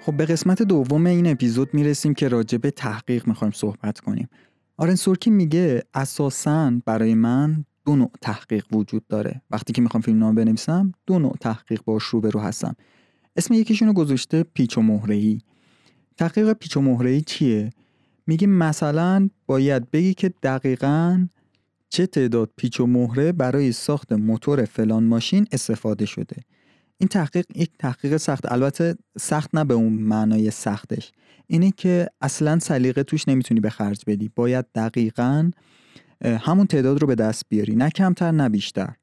خب 0.08 0.18
به 0.18 0.26
قسمت 0.26 0.62
دوم 0.62 1.06
این 1.06 1.28
اپیزود 1.28 1.74
می‌رسیم 1.74 2.14
که 2.14 2.28
راجع 2.28 2.58
به 2.58 2.72
تحقیق 2.72 3.28
می‌خوایم 3.28 3.52
صحبت 3.52 4.00
کنیم. 4.00 4.30
آرن 4.78 4.96
سورکی 4.96 5.30
میگه 5.30 5.84
اساسا 5.94 6.74
برای 6.86 7.16
من 7.16 7.66
دو 7.86 7.96
نوع 7.96 8.12
تحقیق 8.22 8.66
وجود 8.72 9.08
داره. 9.08 9.42
وقتی 9.52 9.74
که 9.74 9.82
می‌خوام 9.82 10.02
فیلم 10.02 10.20
نام 10.20 10.36
بنویسم 10.36 10.92
دو 11.08 11.20
نوع 11.20 11.36
تحقیق 11.42 11.82
باش 11.86 12.04
روبرو 12.04 12.40
هستم. 12.40 12.76
اسم 13.36 13.54
یکیشونو 13.54 13.94
گذاشته 13.94 14.44
پیچ 14.44 14.78
و 14.78 14.82
مهره‌ای. 14.82 15.40
تحقیق 16.18 16.54
پیچ 16.54 16.78
و 16.78 16.82
مهره‌ای 16.82 17.22
چیه؟ 17.22 17.70
میگه 18.28 18.48
مثلا 18.48 19.30
باید 19.46 19.92
بگی 19.92 20.14
که 20.14 20.34
دقیقا 20.44 21.28
چه 21.90 22.08
تعداد 22.08 22.50
پیچ 22.56 22.80
و 22.80 22.88
مهره 22.88 23.32
برای 23.32 23.72
ساخت 23.72 24.14
موتور 24.14 24.66
فلان 24.66 25.04
ماشین 25.04 25.48
استفاده 25.52 26.06
شده. 26.06 26.36
این 26.98 27.08
تحقیق 27.08 27.46
یک 27.56 27.72
تحقیق 27.80 28.18
سخت. 28.18 28.52
البته 28.52 28.96
سخت 29.20 29.56
نه 29.56 29.64
به 29.64 29.74
اون 29.74 29.94
معنای 29.94 30.52
سختش. 30.52 31.12
اینه 31.48 31.72
که 31.72 32.10
اصلا 32.22 32.60
سلیقه 32.60 33.04
توش 33.04 33.28
نمی‌تونی 33.28 33.60
به 33.60 33.70
خرج 33.70 34.04
بدی. 34.08 34.32
باید 34.36 34.66
دقیقا 34.76 35.52
همون 36.26 36.68
تعداد 36.68 37.02
رو 37.02 37.08
به 37.08 37.16
دست 37.16 37.46
بیاری. 37.50 37.76
نه 37.76 37.90
کمتر 37.90 38.32
نه 38.32 38.50
بیشتر. 38.50 38.94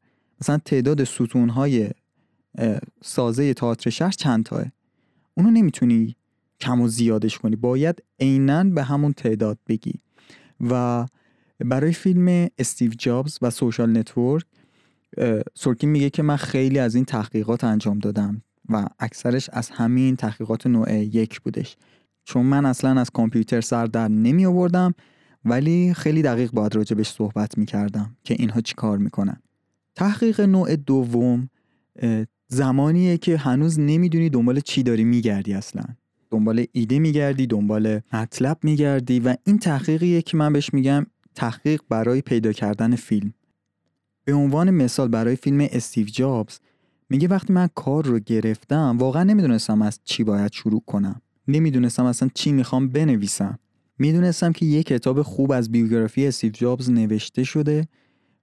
مثلا 0.41 0.59
تعداد 0.59 1.05
ستونهای 1.05 1.91
سازه 3.03 3.55
تئاتر 3.55 3.91
شهر 3.91 4.11
چند 4.11 4.45
تاه؟ 4.45 4.65
اونو 5.35 5.51
نمی‌تونی 5.51 6.17
کم 6.61 6.81
و 6.81 6.89
زیادش 6.89 7.39
کنی. 7.39 7.57
باید 7.57 8.03
عینا 8.21 8.65
به 8.65 8.83
همون 8.83 9.13
تعداد 9.13 9.59
بگی. 9.67 9.95
و 10.61 11.07
برای 11.61 11.93
فیلم 11.93 12.49
استیو 12.59 12.93
جابز 12.99 13.39
و 13.43 13.51
سوشال 13.51 13.99
نتورک 13.99 14.45
سورکین 15.55 15.91
میگه 15.91 16.11
که 16.11 16.23
من 16.23 16.37
خیلی 16.37 16.79
از 16.79 16.95
این 16.95 17.05
تحقیقات 17.05 17.65
انجام 17.65 17.99
دادم 17.99 18.43
و 18.69 18.87
اکثرش 18.99 19.51
از 19.53 19.71
همین 19.71 20.17
تحقیقات 20.17 20.67
نوع 20.67 20.95
یک 20.95 21.41
بودش. 21.41 21.77
چون 22.25 22.47
من 22.47 22.67
اصلا 22.67 23.01
از 23.01 23.11
کامپیوتر 23.11 23.61
سر 23.61 23.87
در 23.87 24.09
نمی 24.09 24.47
آوردم 24.47 24.95
ولی 25.45 25.95
خیلی 25.95 26.23
دقیق 26.23 26.51
باید 26.51 26.77
راجبش 26.77 27.09
صحبت 27.09 27.59
می 27.59 27.67
کردم 27.67 28.17
که 28.25 28.35
اینها 28.39 28.61
چی 28.61 28.75
کار 28.75 28.99
می‌کنن. 28.99 29.37
تحقیق 29.95 30.41
نوع 30.41 30.77
دوم 30.77 31.49
زمانیه 32.49 33.19
که 33.19 33.37
هنوز 33.37 33.81
نمی‌دونی 33.81 34.31
دنبال 34.31 34.61
چی 34.61 34.83
داری 34.83 35.05
میگردی 35.05 35.55
اصلا. 35.55 35.83
دنبال 36.31 36.65
ایده 36.73 36.99
میگردی 36.99 37.47
دنبال 37.47 38.01
مطلب 38.13 38.59
میگردی 38.63 39.21
و 39.21 39.37
این 39.47 39.59
تحقیقیه 39.59 40.23
که 40.23 40.37
من 40.37 40.53
بهش 40.53 40.75
میگم 40.75 41.07
تحقیق 41.35 41.81
برای 41.89 42.21
پیدا 42.21 42.53
کردن 42.53 42.97
فیلم. 42.97 43.35
به 44.25 44.35
عنوان 44.35 44.71
مثال 44.71 45.09
برای 45.09 45.37
فیلم 45.37 45.69
استیو 45.73 46.07
جابز 46.07 46.59
میگه 47.09 47.29
وقتی 47.29 47.53
من 47.53 47.69
کار 47.75 48.07
رو 48.07 48.19
گرفتم 48.19 48.97
واقعا 48.99 49.23
نمی‌دونستم 49.23 49.83
از 49.83 50.01
چی 50.05 50.25
باید 50.25 50.53
شروع 50.53 50.83
کنم. 50.87 51.21
نمی‌دونستم 51.49 52.05
اصلا 52.05 52.31
چی 52.35 52.53
می‌خوام 52.53 52.89
بنویسم. 52.89 53.59
می‌دونستم 53.99 54.53
که 54.53 54.67
یه 54.67 54.83
کتاب 54.83 55.23
خوب 55.23 55.53
از 55.53 55.73
بیوگرافی 55.73 56.27
استیو 56.27 56.53
جابز 56.53 56.91
نوشته 56.91 57.45
شده 57.45 57.89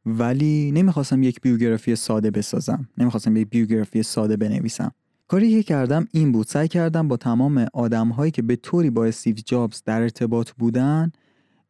ولی 0.05 0.71
نمی‌خواستم 0.71 1.23
یک 1.23 1.41
بیوگرافی 1.41 1.95
ساده 1.95 2.31
بسازم. 2.31 2.89
نمی‌خواستم 2.97 3.37
یک 3.37 3.49
بیوگرافی 3.49 4.03
ساده 4.03 4.37
بنویسم. 4.37 4.91
کاری 5.27 5.49
که 5.49 5.63
کردم 5.63 6.07
این 6.11 6.31
بود 6.31 6.47
سعی 6.47 6.67
کردم 6.67 7.07
با 7.07 7.17
تمام 7.17 7.65
آدمهایی 7.73 8.31
که 8.31 8.41
به 8.41 8.55
طوری 8.55 8.89
با 8.89 9.05
استیو 9.05 9.35
جابز 9.45 9.83
در 9.85 10.01
ارتباط 10.01 10.51
بودن 10.51 11.11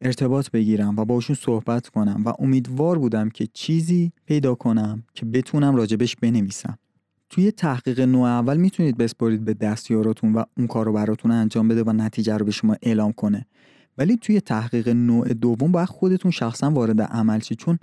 ارتباط 0.04 0.50
بگیرم 0.50 0.96
و 0.96 1.04
باشون 1.04 1.36
صحبت 1.36 1.88
کنم 1.88 2.22
و 2.26 2.32
امیدوار 2.38 2.98
بودم 2.98 3.28
که 3.28 3.46
چیزی 3.52 4.12
پیدا 4.26 4.54
کنم 4.54 5.02
که 5.14 5.26
بتونم 5.26 5.76
راجبش 5.76 6.16
بنویسم. 6.16 6.78
توی 7.30 7.50
تحقیق 7.50 8.00
نوع 8.00 8.28
اول 8.28 8.56
می‌تونید 8.56 8.96
بسپارید 8.96 9.44
به 9.44 9.54
دستیاراتون 9.54 10.32
و 10.32 10.44
اون 10.58 10.66
کار 10.66 10.86
رو 10.86 10.92
براتون 10.92 11.30
انجام 11.30 11.68
بده 11.68 11.82
و 11.82 11.92
نتیجه 11.92 12.36
رو 12.36 12.44
به 12.44 12.50
شما 12.50 12.76
اعلام 12.82 13.12
کنه. 13.12 13.46
ولی 13.98 14.16
توی 14.16 14.40
تحقیق 14.40 14.88
نوع 14.88 15.28
دوم 15.28 15.72
باید 15.72 15.88
خودتون 15.88 16.30
شخصا 16.30 16.70
وارد 16.70 17.02
عمل 17.02 17.40
شید 17.40 17.58
چون 17.58 17.78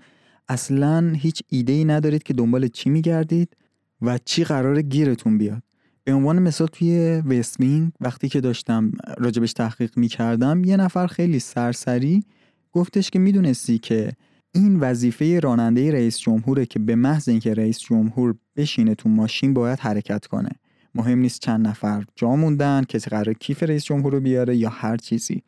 اصلا 0.50 1.14
هیچ 1.16 1.44
ایده 1.50 1.74
ای 1.74 1.86
ندارید 1.86 2.24
که 2.24 2.34
دنبال 2.34 2.68
چی 2.68 2.90
میگردید 2.90 3.58
و 4.02 4.20
چی 4.26 4.44
قرار 4.44 4.82
گیرتون 4.82 5.38
بیاد. 5.38 5.64
به 6.10 6.16
عنوان 6.16 6.40
مثال 6.40 6.68
توی 6.68 7.22
وستمینگ 7.26 7.92
وقتی 8.02 8.30
که 8.30 8.42
داشتم 8.42 8.92
راجبش 9.18 9.54
تحقیق 9.54 9.98
می‌کردم 9.98 10.64
یه 10.64 10.78
نفر 10.78 11.08
خیلی 11.08 11.40
سرسری 11.40 12.24
گفتش 12.72 13.10
که 13.10 13.20
می‌دونستی 13.20 13.78
که 13.78 14.12
این 14.52 14.80
وظیفه 14.80 15.40
راننده 15.40 15.92
رئیس 15.92 16.20
جمهوره 16.20 16.66
که 16.66 16.80
به 16.80 16.96
محض 16.96 17.30
اینکه 17.30 17.54
رئیس 17.54 17.80
جمهور 17.80 18.36
بشینه 18.56 18.96
تو 18.96 19.10
ماشین 19.10 19.54
باید 19.54 19.80
حرکت 19.80 20.26
کنه. 20.26 20.50
مهم 20.96 21.20
نیست 21.20 21.42
چند 21.42 21.68
نفر 21.68 22.04
جا 22.16 22.36
موندن 22.36 22.84
کسی 22.84 23.10
قرار 23.10 23.34
کیف 23.34 23.64
رئیس 23.64 23.84
جمهور 23.84 24.14
رو 24.14 24.20
بیاره 24.20 24.58
یا 24.58 24.70
هر 24.70 24.98
چیزی. 24.98 25.44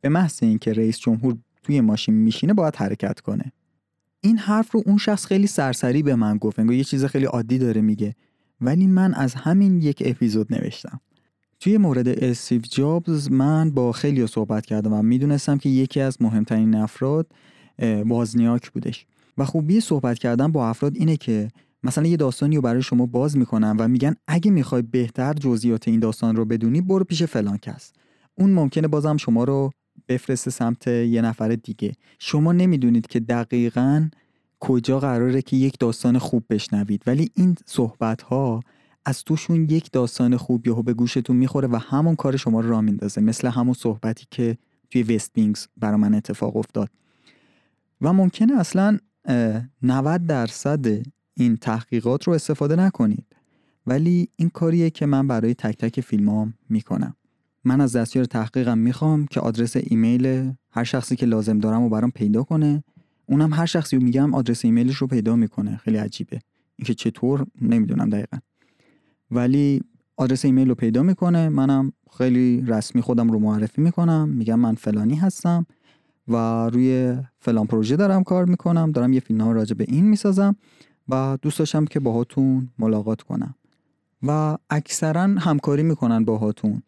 به 0.00 0.08
محض 0.08 0.38
اینکه 0.42 0.72
رئیس 0.72 0.98
جمهور 0.98 1.36
توی 1.62 1.80
ماشین 1.80 2.14
میشینه 2.14 2.54
باید 2.54 2.76
حرکت 2.76 3.20
کنه. 3.20 3.52
این 4.20 4.38
حرف 4.38 4.70
رو 4.70 4.82
اون 4.86 4.98
شخص 4.98 5.26
خیلی 5.26 5.46
سرسری 5.46 6.02
به 6.02 6.14
من 6.14 6.38
گفت 6.38 6.58
انگار 6.58 6.76
یه 6.76 6.84
چیز 6.84 7.04
خیلی 7.04 7.24
عادی 7.24 7.58
داره 7.58 7.80
میگه. 7.80 8.14
ولی 8.60 8.86
من 8.86 9.14
از 9.14 9.34
همین 9.34 9.80
یک 9.80 10.02
اپیزود 10.06 10.54
نوشتم. 10.54 11.00
توی 11.60 11.78
مورد 11.78 12.08
استیو 12.08 12.60
جابز 12.70 13.30
من 13.30 13.70
با 13.70 13.92
خیلی 13.92 14.26
صحبت 14.26 14.66
کردم 14.66 14.92
و 14.92 15.02
می‌دونستم 15.02 15.58
که 15.58 15.68
یکی 15.68 16.00
از 16.00 16.22
مهمترین 16.22 16.74
افراد 16.74 17.26
بازنیاک 18.06 18.70
بودش. 18.70 19.06
و 19.38 19.44
خوبی 19.44 19.80
صحبت 19.80 20.18
کردن 20.18 20.52
با 20.52 20.68
افراد 20.68 20.96
اینه 20.96 21.16
که 21.16 21.48
مثلا 21.82 22.06
یه 22.06 22.16
داستانی 22.16 22.56
رو 22.56 22.62
برای 22.62 22.82
شما 22.82 23.06
باز 23.06 23.36
می‌کنن 23.36 23.76
و 23.76 23.88
میگن 23.88 24.14
اگه 24.26 24.50
می‌خوای 24.50 24.82
بهتر 24.82 25.32
جزئیات 25.32 25.88
این 25.88 26.00
داستان 26.00 26.36
رو 26.36 26.44
بدونی 26.44 26.80
برو 26.80 27.04
پیش 27.04 27.22
فلان 27.22 27.58
کس. 27.58 27.92
اون 28.34 28.50
ممکنه 28.50 28.88
بازم 28.88 29.16
شما 29.16 29.44
رو 29.44 29.70
بفرسته 30.08 30.50
سمت 30.50 30.86
یه 30.86 31.22
نفر 31.22 31.48
دیگه. 31.48 31.92
شما 32.18 32.52
نمی‌دونید 32.52 33.06
که 33.06 33.20
دقیقا 33.20 34.08
کجا 34.60 35.00
قراره 35.00 35.42
که 35.42 35.56
یک 35.56 35.78
داستان 35.78 36.18
خوب 36.18 36.44
بشنوید. 36.50 37.02
ولی 37.06 37.30
این 37.34 37.56
صحبت 37.66 38.22
ها 38.22 38.60
از 39.04 39.24
توشون 39.24 39.64
یک 39.70 39.90
داستان 39.92 40.36
خوب 40.36 40.66
یهو 40.66 40.82
به 40.82 40.94
گوشتون 40.94 41.36
می‌خوره 41.36 41.68
و 41.68 41.76
همون 41.76 42.16
کار 42.16 42.36
شما 42.36 42.60
رو 42.60 42.70
را 42.70 42.80
میندازه. 42.80 43.20
مثل 43.20 43.48
همون 43.48 43.74
صحبتی 43.74 44.26
که 44.30 44.58
توی 44.90 45.02
وست 45.02 45.32
بینگز 45.32 45.66
برای 45.76 46.00
من 46.00 46.14
اتفاق 46.14 46.56
افتاد. 46.56 46.90
و 48.00 48.12
ممکنه 48.12 48.58
اصلا 48.58 48.98
90 49.82 50.26
درصد 50.26 50.86
این 51.34 51.56
تحقیقات 51.56 52.24
رو 52.24 52.32
استفاده 52.32 52.76
نکنید. 52.76 53.26
ولی 53.86 54.28
این 54.36 54.48
کاریه 54.48 54.90
که 54.90 55.06
من 55.06 55.26
برای 55.26 55.54
تک 55.54 55.76
تک 55.78 56.00
فیلمام 56.00 56.54
می‌کنم. 56.68 57.16
من 57.64 57.80
از 57.80 57.96
دستیار 57.96 58.24
تحقیقم 58.24 58.78
می‌خوام 58.78 59.26
که 59.26 59.40
آدرس 59.40 59.76
ایمیل 59.76 60.52
هر 60.70 60.84
شخصی 60.84 61.16
که 61.16 61.26
لازم 61.26 61.58
دارم 61.58 61.82
رو 61.82 61.88
برام 61.88 62.10
پیدا 62.10 62.42
کنه 62.42 62.84
اونم 63.26 63.54
هر 63.54 63.66
شخصی 63.66 63.96
رو 63.96 64.02
میگم 64.02 64.34
آدرس 64.34 64.64
ایمیلش 64.64 64.96
رو 64.96 65.06
پیدا 65.06 65.36
می‌کنه. 65.36 65.76
خیلی 65.76 65.96
عجیبه. 65.96 66.38
اینکه 66.76 66.94
چطور 66.94 67.46
نمی‌دونم 67.60 68.10
دقیقا. 68.10 68.38
ولی 69.30 69.82
آدرس 70.16 70.44
ایمیل 70.44 70.68
رو 70.68 70.74
پیدا 70.74 71.02
می‌کنه. 71.02 71.48
منم 71.48 71.92
خیلی 72.18 72.64
رسمی 72.66 73.02
خودم 73.02 73.30
رو 73.30 73.38
معرفی 73.38 73.80
می‌کنم. 73.82 74.28
میگم 74.28 74.60
من 74.60 74.74
فلانی 74.74 75.14
هستم 75.14 75.66
و 76.28 76.36
روی 76.68 77.16
فلان 77.38 77.66
پروژه 77.66 77.96
دارم 77.96 78.24
کار 78.24 78.44
می‌کنم. 78.44 78.92
دارم 78.92 79.12
یه 79.12 79.20
فیلم 79.20 79.48
راجع 79.48 79.74
به 79.74 79.84
این 79.88 80.04
می‌سازم 80.04 80.56
و 81.08 81.38
دوست 81.42 81.58
داشتم 81.58 81.84
که 81.84 82.00
باهاتون 82.00 82.68
ملاقات 82.78 83.22
کنم. 83.22 83.54
و 84.22 84.58
اکثرا 84.70 85.22
همکاری 85.22 85.82
می‌کنن 85.82 86.24
باهاتون. 86.24 86.82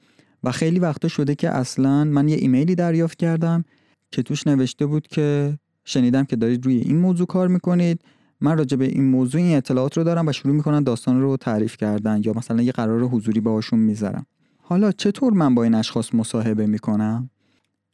و 0.45 0.53
خیلی 0.53 0.79
وقتا 0.79 1.09
شده 1.09 1.35
که 1.35 1.51
اصلا 1.51 2.05
من 2.05 2.29
یه 2.29 2.37
ایمیلی 2.37 2.75
دریافت 2.75 3.19
کردم 3.19 3.65
که 4.11 4.23
توش 4.23 4.47
نوشته 4.47 4.87
بود 4.87 5.07
که 5.07 5.59
شنیدم 5.89 6.25
که 6.25 6.37
دارید 6.37 6.65
روی 6.65 6.77
این 6.77 6.97
موضوع 6.97 7.27
کار 7.27 7.49
می‌کنید. 7.49 8.01
من 8.41 8.59
راجع 8.59 8.77
به 8.77 8.85
این 8.85 9.05
موضوع 9.05 9.41
این 9.41 9.57
اطلاعات 9.57 9.97
رو 9.97 10.05
دارم 10.05 10.29
و 10.29 10.33
شروع 10.33 10.55
می‌کنن 10.55 10.83
داستان 10.83 11.21
رو 11.21 11.37
تعریف 11.37 11.77
کردن 11.77 12.21
یا 12.25 12.33
مثلا 12.33 12.63
یه 12.63 12.73
قرار 12.73 13.03
حضوری 13.03 13.41
باهاشون 13.41 13.79
می‌ذارم. 13.79 14.27
حالا 14.63 14.93
چطور 14.93 15.33
من 15.33 15.55
با 15.55 15.63
این 15.63 15.75
اشخاص 15.75 16.15
مصاحبه 16.15 16.67
می‌کنم؟ 16.67 17.31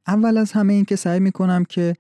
اول 0.07 0.37
از 0.37 0.53
همه 0.53 0.73
این 0.73 0.85
که 0.85 0.97
سعی 0.97 1.21
می‌کنم 1.21 1.65
که 1.65 1.95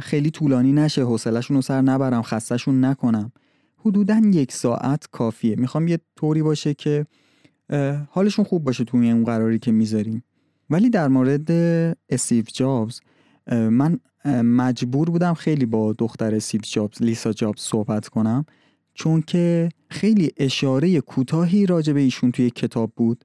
خیلی 0.00 0.30
طولانی 0.30 0.72
نشه 0.72 1.02
حوصلهشون 1.02 1.56
رو 1.56 1.62
سر 1.62 1.80
نبرم 1.80 2.22
خستشون 2.22 2.84
نکنم. 2.84 3.32
حدودا 3.76 4.20
یک 4.32 4.52
ساعت 4.52 5.06
کافیه. 5.12 5.56
می‌خوام 5.56 5.88
یه 5.88 5.98
طوری 6.16 6.42
باشه 6.42 6.74
که 6.74 7.06
حالشون 8.10 8.44
خوب 8.44 8.64
باشه 8.64 8.84
توی 8.84 9.10
اون 9.10 9.24
قراری 9.24 9.58
که 9.58 9.72
می‌ذاریم. 9.72 10.24
ولی 10.70 10.90
در 10.90 11.08
مورد 11.08 11.50
استیو 12.08 12.44
جابز 12.54 13.00
من 13.46 13.98
مجبور 14.42 15.10
بودم 15.10 15.34
خیلی 15.34 15.66
با 15.66 15.92
دختر 15.92 16.34
استیو 16.34 16.60
جابز 16.64 17.02
لیسا 17.02 17.32
جابز 17.32 17.60
صحبت 17.60 18.08
کنم 18.08 18.44
چون 18.94 19.22
که 19.22 19.68
خیلی 19.90 20.30
اشاره 20.36 21.00
کوتاهی 21.00 21.66
راجع 21.66 21.92
به 21.92 22.00
ایشون 22.00 22.32
توی 22.32 22.50
کتاب 22.50 22.92
بود 22.96 23.24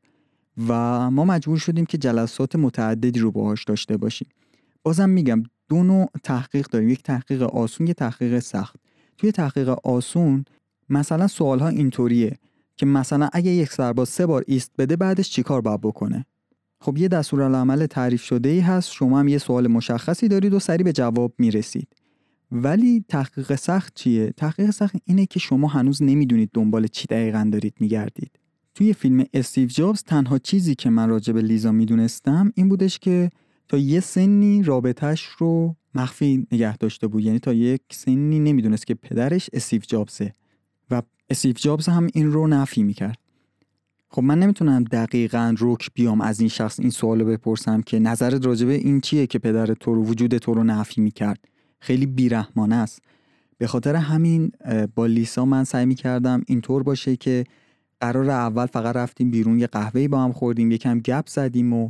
و 0.67 0.73
ما 1.11 1.25
مجبور 1.25 1.57
شدیم 1.57 1.85
که 1.85 1.97
جلسات 1.97 2.55
متعددی 2.55 3.19
رو 3.19 3.31
باهاش 3.31 3.63
داشته 3.63 3.97
باشیم. 3.97 4.27
بازم 4.83 5.09
میگم 5.09 5.43
دو 5.69 5.83
نوع 5.83 6.09
تحقیق 6.23 6.67
داریم 6.67 6.89
یک 6.89 7.03
تحقیق 7.03 7.41
آسون 7.41 7.87
یک 7.87 7.95
تحقیق 7.95 8.39
سخت. 8.39 8.75
توی 9.17 9.31
تحقیق 9.31 9.69
آسون 9.83 10.45
مثلا 10.89 11.27
سوال 11.27 11.59
ها 11.59 11.67
اینطوریه 11.67 12.37
که 12.75 12.85
مثلا 12.85 13.29
اگه 13.33 13.51
یک 13.51 13.69
سرباز 13.69 14.09
سه 14.09 14.25
بار 14.25 14.43
ایست 14.47 14.71
بده 14.77 14.95
بعدش 14.95 15.29
چیکار 15.29 15.61
باید 15.61 15.81
بکنه؟ 15.81 16.25
خب 16.79 16.97
یه 16.97 17.07
دستورالعمل 17.07 17.85
تعریف 17.85 18.23
شده 18.23 18.49
ای 18.49 18.59
هست. 18.59 18.91
شما 18.91 19.19
هم 19.19 19.27
یه 19.27 19.37
سوال 19.37 19.67
مشخصی 19.67 20.27
دارید 20.27 20.53
و 20.53 20.59
سریع 20.59 20.83
به 20.83 20.93
جواب 20.93 21.33
می‌رسید. 21.37 21.87
ولی 22.51 23.05
تحقیق 23.07 23.55
سخت 23.55 23.93
چیه؟ 23.95 24.33
تحقیق 24.37 24.69
سخت 24.69 24.95
اینه 25.05 25.25
که 25.25 25.39
شما 25.39 25.67
هنوز 25.67 26.03
نمی‌دونید 26.03 26.49
دنبال 26.53 26.87
چی 26.87 27.07
دقیقا 27.07 27.49
دارید 27.51 27.73
میگردید. 27.79 28.31
توی 28.75 28.93
فیلم 28.93 29.25
استیو 29.33 29.67
جابز 29.67 30.03
تنها 30.03 30.37
چیزی 30.37 30.75
که 30.75 30.89
من 30.89 31.09
راجع 31.09 31.33
به 31.33 31.41
لیزا 31.41 31.71
می‌دونستم 31.71 32.51
این 32.55 32.69
بودش 32.69 32.99
که 32.99 33.29
تا 33.67 33.77
یه 33.77 33.99
سنی 33.99 34.63
رابطهش 34.63 35.23
رو 35.37 35.75
مخفی 35.95 36.47
نگه 36.51 36.77
داشته 36.77 37.07
بود. 37.07 37.23
یعنی 37.23 37.39
تا 37.39 37.53
یک 37.53 37.81
سنی 37.91 38.39
نمی‌دونست 38.39 38.87
که 38.87 38.93
پدرش 38.93 39.49
استیو 39.53 39.81
جابزه 39.87 40.33
و 40.91 41.01
استیو 41.29 41.53
جابز 41.53 41.87
هم 41.89 42.07
این 42.13 42.31
رو 42.31 42.47
نفی 42.47 42.83
می‌کرد. 42.83 43.17
خب 44.09 44.23
من 44.23 44.39
نمی‌تونم 44.39 44.83
دقیقا 44.83 45.55
روک 45.57 45.89
بیام 45.93 46.21
از 46.21 46.39
این 46.39 46.49
شخص 46.49 46.79
این 46.79 46.89
سوالو 46.89 47.25
بپرسم 47.25 47.81
که 47.81 47.99
نظرت 47.99 48.45
راجبه 48.45 48.73
این 48.73 49.01
چیه 49.01 49.27
که 49.27 49.39
پدر 49.39 49.65
تو 49.65 49.95
رو 49.95 50.03
وجود 50.03 50.37
تو 50.37 50.53
رو 50.53 50.63
نفی 50.63 51.01
می‌کرد. 51.01 51.45
خیلی 51.79 52.05
بیرحمانه 52.05 52.75
است. 52.75 53.01
به 53.57 53.67
خاطر 53.67 53.95
همین 53.95 54.51
با 54.95 55.05
لیسا 55.05 55.45
من 55.45 55.63
سعی 55.63 55.85
می‌کردم 55.85 56.41
اینطور 56.47 56.83
باشه 56.83 57.15
که 57.15 57.43
قرار 58.01 58.29
اول 58.29 58.65
فقط 58.65 58.95
رفتیم 58.95 59.31
بیرون 59.31 59.59
یه 59.59 59.67
قهوه 59.67 60.07
با 60.07 60.23
هم 60.23 60.31
خوردیم 60.31 60.71
یکم 60.71 60.99
گپ 60.99 61.27
زدیم 61.27 61.73
و 61.73 61.89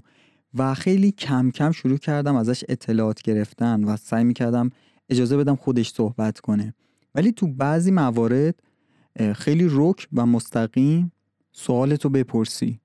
و 0.53 0.73
خیلی 0.73 1.11
کم 1.11 1.51
کم 1.51 1.71
شروع 1.71 1.97
کردم 1.97 2.35
ازش 2.35 2.63
اطلاعات 2.69 3.21
گرفتن 3.21 3.83
و 3.83 3.97
سعی 3.97 4.23
می‌کردم 4.23 4.69
اجازه 5.09 5.37
بدم 5.37 5.55
خودش 5.55 5.89
صحبت 5.91 6.39
کنه. 6.39 6.73
ولی 7.15 7.31
تو 7.31 7.47
بعضی 7.47 7.91
موارد 7.91 8.55
خیلی 9.35 9.67
رک 9.71 10.07
و 10.13 10.25
مستقیم 10.25 11.11
سوالتو 11.59 12.09
بپرسی. 12.09 12.79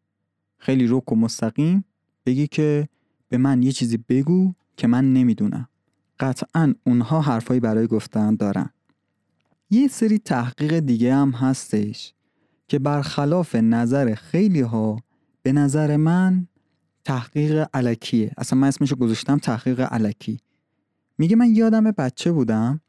خیلی 0.59 0.87
رک 0.89 1.13
و 1.13 1.17
مستقیم 1.17 1.85
بگی 2.27 2.47
که 2.47 2.89
به 3.29 3.39
من 3.39 3.63
یه 3.63 3.73
چیزی 3.73 3.97
بگو 3.97 4.55
که 4.77 4.87
من 4.87 5.13
نمی‌دونم. 5.13 5.69
قطعا 6.21 6.75
اونها 6.87 7.21
حرفایی 7.21 7.61
برای 7.61 7.87
گفتن 7.87 8.35
دارن. 8.35 8.71
یه 9.71 9.89
سری 9.89 10.19
تحقیق 10.19 10.79
دیگه 10.79 11.15
هم 11.15 11.31
هستش 11.31 12.15
که 12.69 12.79
برخلاف 12.79 13.55
نظر 13.55 14.15
خیلی 14.15 14.61
ها 14.61 15.03
به 15.43 15.53
نظر 15.53 15.97
من 15.97 16.47
تحقیق 17.05 17.67
علکیه. 17.75 18.33
اصلا 18.39 18.59
من 18.59 18.69
اسمشو 18.69 18.97
گذاشتم 18.97 19.39
تحقیق 19.39 19.81
علکی. 19.81 20.39
میگه 21.19 21.37
من 21.37 21.55
یادم 21.55 21.91
بچه 21.91 22.33
بودم 22.33 22.81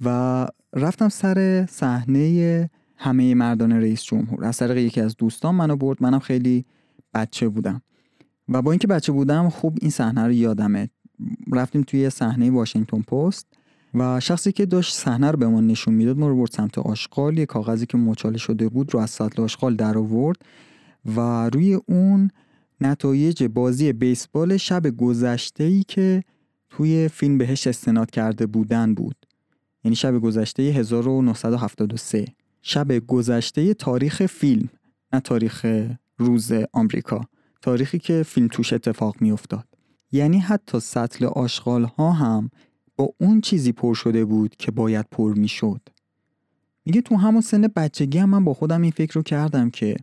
و 0.00 0.46
رفتم 0.72 1.08
سر 1.08 1.66
صحنه 1.70 2.70
همه 3.04 3.34
مردان 3.34 3.72
رئیس 3.72 4.02
جمهور. 4.02 4.44
از 4.44 4.58
طریق 4.58 4.76
یکی 4.76 5.00
از 5.00 5.16
دوستان 5.16 5.54
منو 5.54 5.76
برد. 5.76 6.02
منم 6.02 6.18
خیلی 6.18 6.64
بچه 7.14 7.48
بودم. 7.48 7.82
و 8.48 8.62
با 8.62 8.72
اینکه 8.72 8.86
بچه 8.86 9.12
بودم 9.12 9.48
خوب 9.48 9.78
این 9.82 9.90
صحنه 9.90 10.24
رو 10.24 10.32
یادمه. 10.32 10.90
رفتیم 11.52 11.82
توی 11.82 12.10
صحنه 12.10 12.50
واشنگتن 12.50 13.00
پست 13.00 13.46
و 13.94 14.20
شخصی 14.20 14.52
که 14.52 14.66
داشت 14.66 14.94
صحنه 14.94 15.30
رو 15.30 15.38
به 15.38 15.48
ما 15.48 15.60
نشون 15.60 15.94
می‌داد 15.94 16.18
ما 16.18 16.28
رو 16.28 16.36
برد 16.36 16.50
سمت 16.50 16.78
آشغال. 16.78 17.38
یه 17.38 17.46
کاغذی 17.46 17.86
که 17.86 17.98
مچاله 17.98 18.38
شده 18.38 18.68
بود 18.68 18.94
رو 18.94 19.00
از 19.00 19.10
سطل 19.10 19.42
آشغال 19.42 19.76
در 19.76 19.98
آورد 19.98 20.36
و 21.16 21.50
روی 21.50 21.74
اون 21.86 22.30
نتایج 22.80 23.44
بازی 23.44 23.92
بیسبال 23.92 24.56
شب 24.56 24.96
گذشته 24.96 25.64
ای 25.64 25.82
که 25.82 26.22
توی 26.70 27.08
فیلم 27.08 27.38
بهش 27.38 27.66
استناد 27.66 28.10
کرده 28.10 28.46
بودن 28.46 28.94
بود. 28.94 29.16
یعنی 29.84 29.96
شب 29.96 30.18
گذشته 30.18 30.62
1973 30.62 32.24
شب 32.66 33.06
گذشته 33.06 33.74
تاریخ 33.74 34.26
فیلم 34.26 34.68
نه 35.12 35.20
تاریخ 35.20 35.66
روز 36.18 36.52
آمریکا. 36.72 37.20
تاریخی 37.62 37.98
که 37.98 38.22
فیلم 38.22 38.48
توش 38.48 38.72
اتفاق 38.72 39.16
می 39.20 39.30
افتاد 39.30 39.64
یعنی 40.12 40.38
حتی 40.38 40.80
سطل 40.80 41.24
آشغال 41.24 41.84
ها 41.84 42.12
هم 42.12 42.50
با 42.96 43.14
اون 43.20 43.40
چیزی 43.40 43.72
پر 43.72 43.94
شده 43.94 44.24
بود 44.24 44.56
که 44.56 44.70
باید 44.70 45.06
پر 45.10 45.34
می 45.34 45.48
شد 45.48 45.80
میگه 46.84 47.00
تو 47.00 47.16
همون 47.16 47.40
سن 47.40 47.60
بچگی 47.76 48.18
هم 48.18 48.30
من 48.30 48.44
با 48.44 48.54
خودم 48.54 48.82
این 48.82 48.90
فکر 48.90 49.14
رو 49.14 49.22
کردم 49.22 49.70
که 49.70 49.96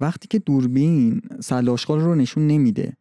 وقتی 0.00 0.28
که 0.28 0.38
دوربین 0.38 1.22
سطل 1.40 1.68
آشغال 1.68 2.00
رو 2.00 2.14
نشون 2.14 2.46
نمیده 2.46 2.96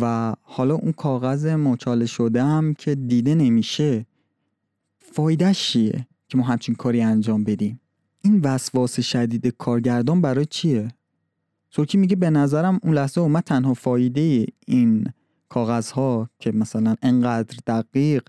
و 0.00 0.34
حالا 0.42 0.74
اون 0.74 0.92
کاغذ 0.92 1.46
مچاله 1.46 2.06
شده 2.06 2.42
هم 2.42 2.74
که 2.74 2.94
دیده 2.94 3.34
نمیشه 3.34 4.06
فایدهش 4.98 5.68
چیه 5.68 6.06
که 6.28 6.38
ما 6.38 6.44
همچین 6.44 6.74
کاری 6.74 7.02
انجام 7.02 7.44
بدیم؟ 7.44 7.80
این 8.22 8.40
وسواس 8.40 9.00
شدید 9.00 9.46
کارگردان 9.46 10.20
برای 10.20 10.44
چیه؟ 10.44 10.88
سرکی 11.70 11.98
میگه 11.98 12.16
به 12.16 12.30
نظرم 12.30 12.80
اون 12.82 12.94
لحظه 12.94 13.20
اومد 13.20 13.42
تنها 13.42 13.74
فایده 13.74 14.46
این 14.66 15.06
کاغذ 15.48 15.90
ها 15.90 16.30
که 16.38 16.52
مثلا 16.52 16.94
انقدر 17.02 17.58
دقیق 17.66 18.22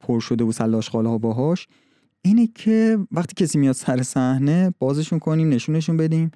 پر 0.00 0.20
شده 0.20 0.44
و 0.44 0.52
سلاشخاله 0.52 1.08
ها 1.08 1.18
باهاش 1.18 1.68
اینه 2.22 2.46
که 2.54 2.98
وقتی 3.12 3.44
کسی 3.44 3.58
میاد 3.58 3.74
سر 3.74 4.02
صحنه 4.02 4.74
بازشون 4.78 5.18
کنیم 5.18 5.48
نشونشون 5.48 5.96
بدیم 5.96 6.30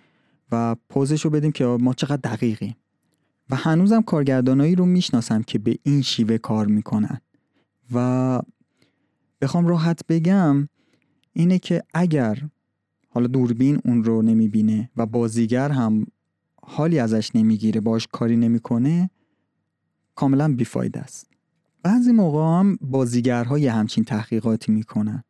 و 0.52 0.76
پوزش 0.88 1.24
رو 1.24 1.30
بدیم 1.30 1.52
که 1.52 1.64
ما 1.64 1.94
چقدر 1.94 2.16
دقیقیم. 2.16 2.76
و 3.50 3.56
هنوزم 3.56 4.02
کارگردانایی 4.02 4.74
رو 4.74 4.86
می‌شناسم 4.86 5.42
که 5.42 5.58
به 5.58 5.78
این 5.82 6.02
شیوه 6.02 6.38
کار 6.38 6.66
می‌کنن. 6.66 7.20
و 7.94 8.40
بخوام 9.40 9.66
راحت 9.66 10.06
بگم 10.08 10.68
اینه 11.32 11.58
که 11.58 11.82
اگر 11.94 12.38
حالا 13.12 13.26
دوربین 13.26 13.80
اون 13.84 14.04
رو 14.04 14.22
نمی‌بینه 14.22 14.90
و 14.96 15.06
بازیگر 15.06 15.70
هم 15.70 16.06
حالی 16.62 16.98
ازش 16.98 17.30
نمی‌گیره 17.34 17.80
باش 17.80 18.08
کاری 18.12 18.36
نمی‌کنه 18.36 19.10
کاملا 20.14 20.54
بیفاید 20.54 20.98
است. 20.98 21.26
بعضی 21.82 22.12
موقع 22.12 22.60
هم 22.60 22.78
بازیگرها 22.80 23.58
یه 23.58 23.72
همچین 23.72 24.04
تحقیقاتی 24.04 24.72
می‌کنن. 24.72 25.24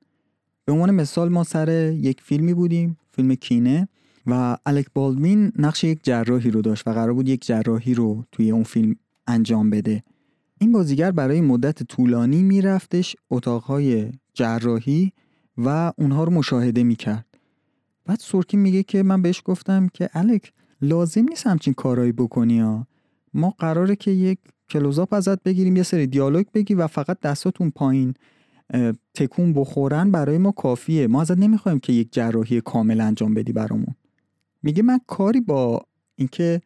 به 0.64 0.72
عنوان 0.72 0.90
مثال 0.90 1.28
ما 1.28 1.44
سر 1.44 1.92
یک 1.92 2.20
فیلمی 2.20 2.54
بودیم 2.54 2.98
فیلم 3.12 3.34
کینه 3.34 3.88
و 4.26 4.56
الک 4.66 4.86
بالدوین 4.94 5.52
نقش 5.58 5.84
یک 5.84 6.00
جراحی 6.02 6.50
رو 6.50 6.62
داشت 6.62 6.88
و 6.88 6.92
قرار 6.92 7.12
بود 7.12 7.28
یک 7.28 7.46
جراحی 7.46 7.94
رو 7.94 8.24
توی 8.32 8.50
اون 8.50 8.62
فیلم 8.62 8.96
انجام 9.26 9.70
بده. 9.70 10.02
این 10.58 10.72
بازیگر 10.72 11.10
برای 11.10 11.40
مدت 11.40 11.82
طولانی 11.82 12.42
میرفتش 12.42 13.16
اتاقهای 13.30 14.12
جراحی 14.34 15.12
و 15.58 15.92
اونها 15.98 16.24
رو 16.24 16.32
مشاهده 16.32 16.82
می‌کرد. 16.82 17.26
بعد 18.10 18.20
سورکی 18.20 18.56
میگه 18.56 18.82
که 18.82 19.02
من 19.02 19.22
بهش 19.22 19.42
گفتم 19.44 19.88
که 19.94 20.10
الک 20.14 20.52
لازم 20.82 21.26
نیست 21.28 21.46
همچین 21.46 21.74
کارایی 21.74 22.12
بکنی 22.12 22.60
ها. 22.60 22.86
ما 23.34 23.54
قراره 23.58 23.96
که 23.96 24.10
یک 24.10 24.38
کلوزاپ 24.70 25.14
ازت 25.14 25.42
بگیریم 25.42 25.76
یه 25.76 25.82
سری 25.82 26.06
دیالوگ 26.06 26.46
بگی 26.54 26.74
و 26.74 26.86
فقط 26.86 27.20
دستاتون 27.20 27.70
پایین 27.70 28.14
تکون 29.14 29.52
بخورن 29.52 30.10
برای 30.10 30.38
ما 30.38 30.52
کافیه. 30.52 31.06
ما 31.06 31.20
ازت 31.20 31.38
نمی‌خوایم 31.38 31.78
که 31.78 31.92
یک 31.92 32.12
جراحی 32.12 32.60
کامل 32.60 33.00
انجام 33.00 33.34
بدی 33.34 33.52
برامون. 33.52 33.94
میگه 34.62 34.82
من 34.82 35.00
کاری 35.06 35.40
با 35.40 35.82
اینکه 36.16 36.60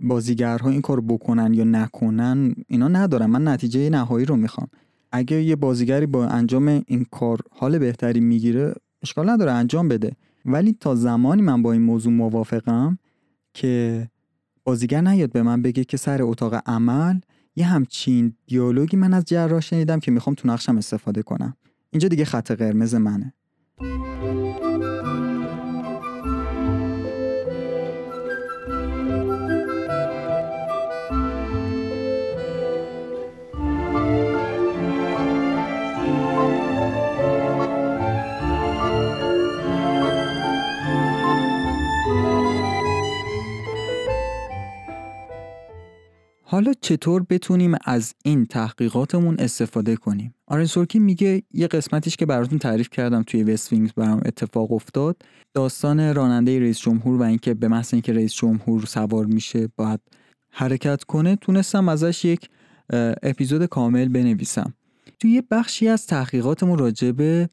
بازیگرها 0.00 0.70
این 0.70 0.80
کار 0.80 1.00
بکنن 1.00 1.54
یا 1.54 1.64
نکنن 1.64 2.54
اینا 2.68 2.88
ندارم. 2.88 3.30
من 3.30 3.48
نتیجه 3.48 3.90
نهایی 3.90 4.26
رو 4.26 4.36
می‌خوام. 4.36 4.68
اگه 5.12 5.42
یه 5.42 5.56
بازیگری 5.56 6.06
با 6.06 6.26
انجام 6.26 6.68
این 6.68 7.06
کار 7.10 7.38
حال 7.50 7.78
بهتری 7.78 8.20
می‌گیره 8.20 8.74
اشکال 9.02 9.30
نداره 9.30 9.52
انجام 9.52 9.88
بده. 9.88 10.12
ولی 10.44 10.76
تا 10.80 10.94
زمانی 10.94 11.42
من 11.42 11.62
با 11.62 11.72
این 11.72 11.82
موضوع 11.82 12.12
موافقم 12.12 12.98
که 13.54 14.08
بازیگر 14.64 15.00
نیاد 15.00 15.32
به 15.32 15.42
من 15.42 15.62
بگه 15.62 15.84
که 15.84 15.96
سر 15.96 16.22
اتاق 16.22 16.62
عمل 16.66 17.20
یه 17.56 17.66
همچین 17.66 18.36
دیالوگی 18.46 18.96
من 18.96 19.14
از 19.14 19.24
جراح 19.24 19.60
شنیدم 19.60 20.00
که 20.00 20.10
می‌خوام 20.10 20.34
تو 20.34 20.48
نقشم 20.48 20.78
استفاده 20.78 21.22
کنم. 21.22 21.56
اینجا 21.90 22.08
دیگه 22.08 22.24
خط 22.24 22.50
قرمز 22.50 22.94
منه. 22.94 23.34
حالا 46.52 46.72
چطور 46.80 47.26
بتونیم 47.30 47.74
از 47.84 48.14
این 48.24 48.46
تحقیقاتمون 48.46 49.36
استفاده 49.38 49.96
کنیم؟ 49.96 50.34
آرن 50.46 50.64
سورکین 50.64 51.02
میگه 51.02 51.42
یه 51.54 51.66
قسمتیش 51.66 52.16
که 52.16 52.26
براتون 52.26 52.58
تعریف 52.58 52.90
کردم 52.90 53.22
توی 53.22 53.42
وست 53.42 53.72
وینگز 53.72 53.92
برام 53.92 54.20
اتفاق 54.24 54.72
افتاد 54.72 55.16
داستان 55.54 56.14
راننده 56.14 56.60
رئیس 56.60 56.78
جمهور 56.78 57.20
و 57.20 57.22
اینکه 57.22 57.54
به 57.54 57.68
محض 57.68 57.94
اینکه 57.94 58.12
رئیس 58.12 58.34
جمهور 58.34 58.84
سوار 58.86 59.26
میشه 59.26 59.68
باید 59.76 60.00
حرکت 60.50 61.04
کنه 61.04 61.36
تونستم 61.36 61.88
ازش 61.88 62.24
یک 62.24 62.48
اپیزود 63.22 63.66
کامل 63.66 64.08
بنویسم. 64.08 64.74
توی 65.20 65.30
یه 65.30 65.42
بخشی 65.50 65.88
از 65.88 66.06
تحقیقاتمون 66.06 66.78
راجع 66.78 67.10
به 67.10 67.48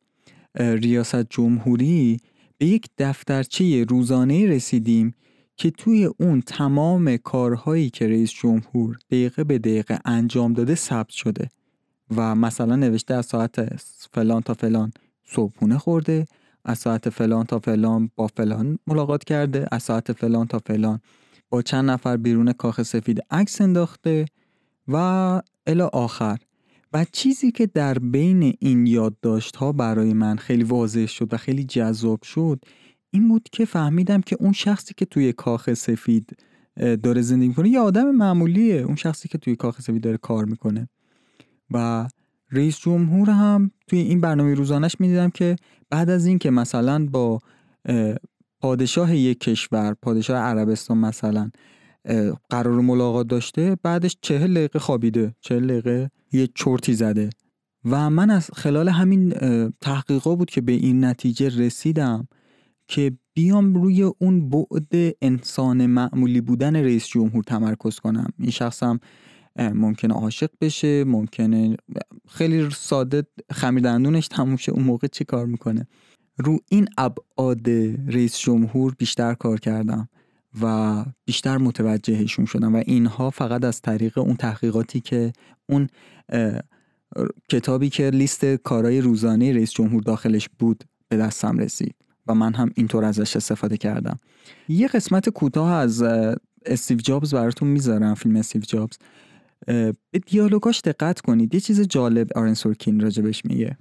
ریاست 0.56 1.30
جمهوری 1.30 2.20
به 2.58 2.66
یک 2.66 2.86
دفترچه 2.98 3.84
روزانه 3.84 4.48
رسیدیم 4.48 5.16
که 5.60 5.72
توی 5.72 6.10
اون 6.18 6.42
تمام 6.42 7.18
کارهایی 7.18 7.90
که 7.90 8.08
رئیس 8.08 8.32
جمهور 8.32 8.98
دقیقه 9.12 9.44
به 9.44 9.58
دقیقه 9.58 10.00
انجام 10.06 10.54
داده 10.54 10.76
ثبت 10.76 11.10
شده 11.10 11.50
و 12.16 12.36
مثلا 12.36 12.76
نوشته 12.76 13.14
از 13.14 13.26
ساعت 13.26 13.82
فلان 14.14 14.42
تا 14.42 14.54
فلان 14.54 14.92
صبحونه 15.24 15.78
خورده 15.78 16.26
از 16.66 16.78
ساعت 16.78 17.10
فلان 17.10 17.46
تا 17.46 17.60
فلان 17.60 18.12
با 18.16 18.28
فلان 18.28 18.80
ملاقات 18.88 19.24
کرده 19.24 19.68
از 19.72 19.84
ساعت 19.84 20.12
فلان 20.12 20.48
تا 20.48 20.60
فلان 20.66 21.00
با 21.50 21.62
چند 21.62 21.90
نفر 21.90 22.18
بیرون 22.18 22.52
کاخ 22.54 22.82
سفید 22.82 23.20
عکس 23.32 23.62
انداخته 23.62 24.26
و 24.88 24.96
الی 25.68 25.82
آخر. 25.82 26.38
و 26.94 27.06
چیزی 27.12 27.52
که 27.52 27.66
در 27.66 28.00
بین 28.00 28.54
این 28.60 28.88
یادداشت 28.88 29.56
ها 29.56 29.72
برای 29.72 30.14
من 30.14 30.38
خیلی 30.38 30.64
واضح 30.64 31.06
شد 31.06 31.34
و 31.34 31.38
خیلی 31.38 31.64
جذاب 31.64 32.24
شد 32.24 32.60
این 33.12 33.28
بود 33.28 33.50
که 33.52 33.66
فهمیدم 33.66 34.22
که 34.22 34.38
اون 34.40 34.52
شخصی 34.52 34.94
که 34.98 35.06
توی 35.06 35.34
کاخ 35.34 35.74
سفید 35.74 36.38
داره 37.04 37.22
زندگی 37.22 37.48
می‌کنه 37.48 37.70
یه 37.70 37.80
آدم 37.80 38.12
معمولیه. 38.12 38.76
اون 38.82 38.96
شخصی 38.96 39.28
که 39.30 39.38
توی 39.38 39.56
کاخ 39.56 39.82
سفید 39.82 40.04
داره 40.04 40.18
کار 40.18 40.46
می‌کنه. 40.46 40.90
و 41.72 42.08
رئیس 42.52 42.80
جمهور 42.80 43.30
هم 43.30 43.72
توی 43.88 44.00
این 44.00 44.22
برنامه 44.22 44.54
روزانش 44.54 44.96
می‌دیدم 45.00 45.30
که 45.30 45.56
بعد 45.90 46.10
از 46.10 46.26
اینکه 46.26 46.50
مثلا 46.50 47.06
با 47.06 47.40
پادشاه 48.60 49.16
یک 49.16 49.40
کشور 49.40 49.96
پادشاه 50.02 50.38
عربستان 50.38 50.98
مثلا 50.98 51.52
قرار 52.50 52.82
ملاقات 52.82 53.28
داشته 53.28 53.78
بعدش 53.84 54.18
چهل 54.22 54.54
دقیقه 54.54 54.80
خوابیده. 54.80 55.36
چهل 55.42 55.68
دقیقه 55.68 56.12
یه 56.32 56.50
چرتی 56.56 56.94
زده. 56.94 57.30
و 57.86 58.10
من 58.10 58.30
از 58.30 58.50
خلال 58.54 58.90
همین 58.90 59.34
تحقیقا 59.82 60.36
بود 60.36 60.50
که 60.50 60.62
به 60.62 60.72
این 60.72 61.06
نتیجه 61.06 61.50
رسیدم. 61.60 62.28
که 62.90 63.12
بیام 63.34 63.74
روی 63.74 64.04
اون 64.04 64.50
بعد 64.50 65.16
انسان 65.22 65.86
معمولی 65.86 66.42
بودن 66.42 66.76
رئیس 66.76 67.08
جمهور 67.08 67.44
تمرکز 67.44 68.00
کنم. 68.00 68.30
این 68.40 68.52
شخصم 68.52 69.00
ممکنه 69.60 70.14
عاشق 70.14 70.50
بشه 70.62 71.04
ممکنه 71.04 71.78
خیلی 72.28 72.70
ساده 72.70 73.24
خمیر 73.52 73.84
دندونش 73.84 74.28
تموم 74.28 74.56
شه 74.56 74.72
اون 74.72 74.84
موقع 74.84 75.08
چی 75.08 75.24
کار 75.24 75.46
می‌کنه؟ 75.46 75.88
رو 76.38 76.60
این 76.70 76.88
ابعاد 76.98 77.70
رئیس 78.08 78.40
جمهور 78.40 78.96
بیشتر 78.98 79.34
کار 79.34 79.60
کردم 79.60 80.10
و 80.62 81.06
بیشتر 81.26 81.58
متوجهشون 81.58 82.46
شدم 82.46 82.76
و 82.76 82.84
اینها 82.86 83.30
فقط 83.30 83.64
از 83.64 83.82
طریق 83.82 84.18
اون 84.18 84.36
تحقیقاتی 84.36 85.00
که 85.00 85.34
اون 85.70 85.88
کتابی 87.50 87.90
که 87.90 88.10
لیست 88.10 88.46
کارهای 88.46 89.02
روزانه 89.02 89.54
رئیس 89.54 89.72
جمهور 89.72 90.04
داخلش 90.04 90.50
بود 90.60 90.84
به 91.08 91.18
دستم 91.18 91.58
رسید. 91.58 91.96
و 92.30 92.34
من 92.36 92.54
هم 92.54 92.72
اینطور 92.76 93.06
ازش 93.06 93.36
استفاده 93.36 93.78
کردم 93.78 94.20
یه 94.70 94.88
قسمت 94.88 95.30
کوتاه 95.30 95.72
از 95.72 96.04
استیو 96.66 96.98
جابز 96.98 97.34
براتون 97.34 97.68
می‌ذارم 97.68 98.14
فیلم 98.16 98.36
استیو 98.36 98.62
جابز 98.62 98.98
به 99.68 99.96
دیالوگاش 100.28 100.82
دقت 100.82 101.22
کنید 101.22 101.54
یه 101.54 101.60
چیز 101.60 101.82
جالب 101.82 102.28
آرن 102.36 102.54
سورکین 102.54 103.00
راجبش 103.00 103.46
میگه 103.46 103.78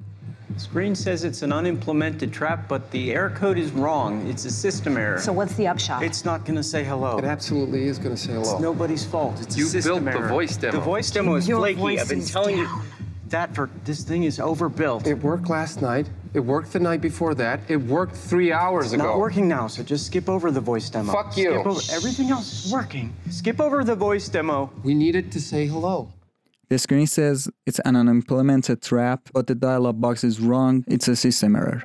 Screen 0.58 0.94
says 0.94 1.20
it's 1.28 1.42
an 1.42 1.52
unimplemented 1.60 2.30
trap, 2.38 2.60
but 2.72 2.82
the 2.94 3.04
error 3.16 3.32
code 3.42 3.58
is 3.64 3.70
wrong. 3.82 4.12
It's 4.32 4.44
a 4.52 4.54
system 4.66 4.92
error. 4.96 5.18
So 5.28 5.32
what's 5.40 5.54
the 5.60 5.66
upshot? 5.72 6.00
It's 6.08 6.22
not 6.30 6.38
going 6.46 6.58
to 6.64 6.68
say 6.74 6.82
hello. 6.92 7.12
It 7.22 7.26
absolutely 7.36 7.82
is 7.92 7.96
going 8.04 8.14
to 8.18 8.22
say 8.26 8.32
It's 8.40 8.50
hello. 8.52 8.68
nobody's 8.70 9.04
fault. 9.14 9.34
It's 9.44 9.56
You 9.60 9.66
a 9.66 9.74
system 9.76 10.04
built 10.04 10.04
the 10.16 10.20
error. 10.22 10.36
voice 10.38 10.54
demo. 10.62 10.72
The 10.78 10.84
voice 10.94 11.08
demo 11.16 11.32
is 11.40 11.44
Your 11.52 11.60
flaky. 11.64 11.80
voice 11.86 12.00
I've 12.02 12.12
been 12.16 12.28
telling 12.36 12.56
down. 12.56 12.64
you 12.64 13.28
that 13.34 13.48
for 13.56 13.64
this 13.88 14.00
thing 14.08 14.22
is 14.30 14.36
overbuilt. 14.50 15.02
It 15.12 15.18
worked 15.30 15.48
last 15.58 15.76
night. 15.90 16.06
It 16.34 16.40
worked 16.40 16.72
the 16.72 16.80
night 16.80 17.00
before 17.00 17.34
that. 17.34 17.60
It 17.68 17.80
worked 17.96 18.16
three 18.30 18.52
hours 18.52 18.86
It's 18.86 18.94
ago. 18.94 19.04
not 19.04 19.18
working 19.18 19.46
now, 19.48 19.66
so 19.66 19.82
just 19.82 20.06
skip 20.06 20.28
over 20.28 20.50
the 20.50 20.60
voice 20.60 20.88
demo. 20.90 21.12
Fuck 21.12 21.36
you. 21.36 21.50
Skip 21.52 21.66
over, 21.66 21.80
everything 21.98 22.28
else 22.30 22.48
is 22.66 22.72
working. 22.72 23.06
Skip 23.30 23.58
over 23.60 23.78
the 23.84 23.94
voice 23.94 24.28
demo. 24.28 24.70
We 24.84 24.94
needed 24.94 25.32
to 25.32 25.40
say 25.40 25.66
hello. 25.66 25.96
The 26.68 26.78
screen 26.78 27.06
says 27.06 27.48
it's 27.68 27.80
an 27.88 27.96
unimplemented 27.96 28.82
trap 28.82 29.20
but 29.32 29.46
the 29.46 29.54
dialog 29.54 29.96
box 30.02 30.22
is 30.22 30.38
wrong 30.38 30.84
it's 30.86 31.08
a 31.08 31.16
system 31.16 31.56
error 31.56 31.82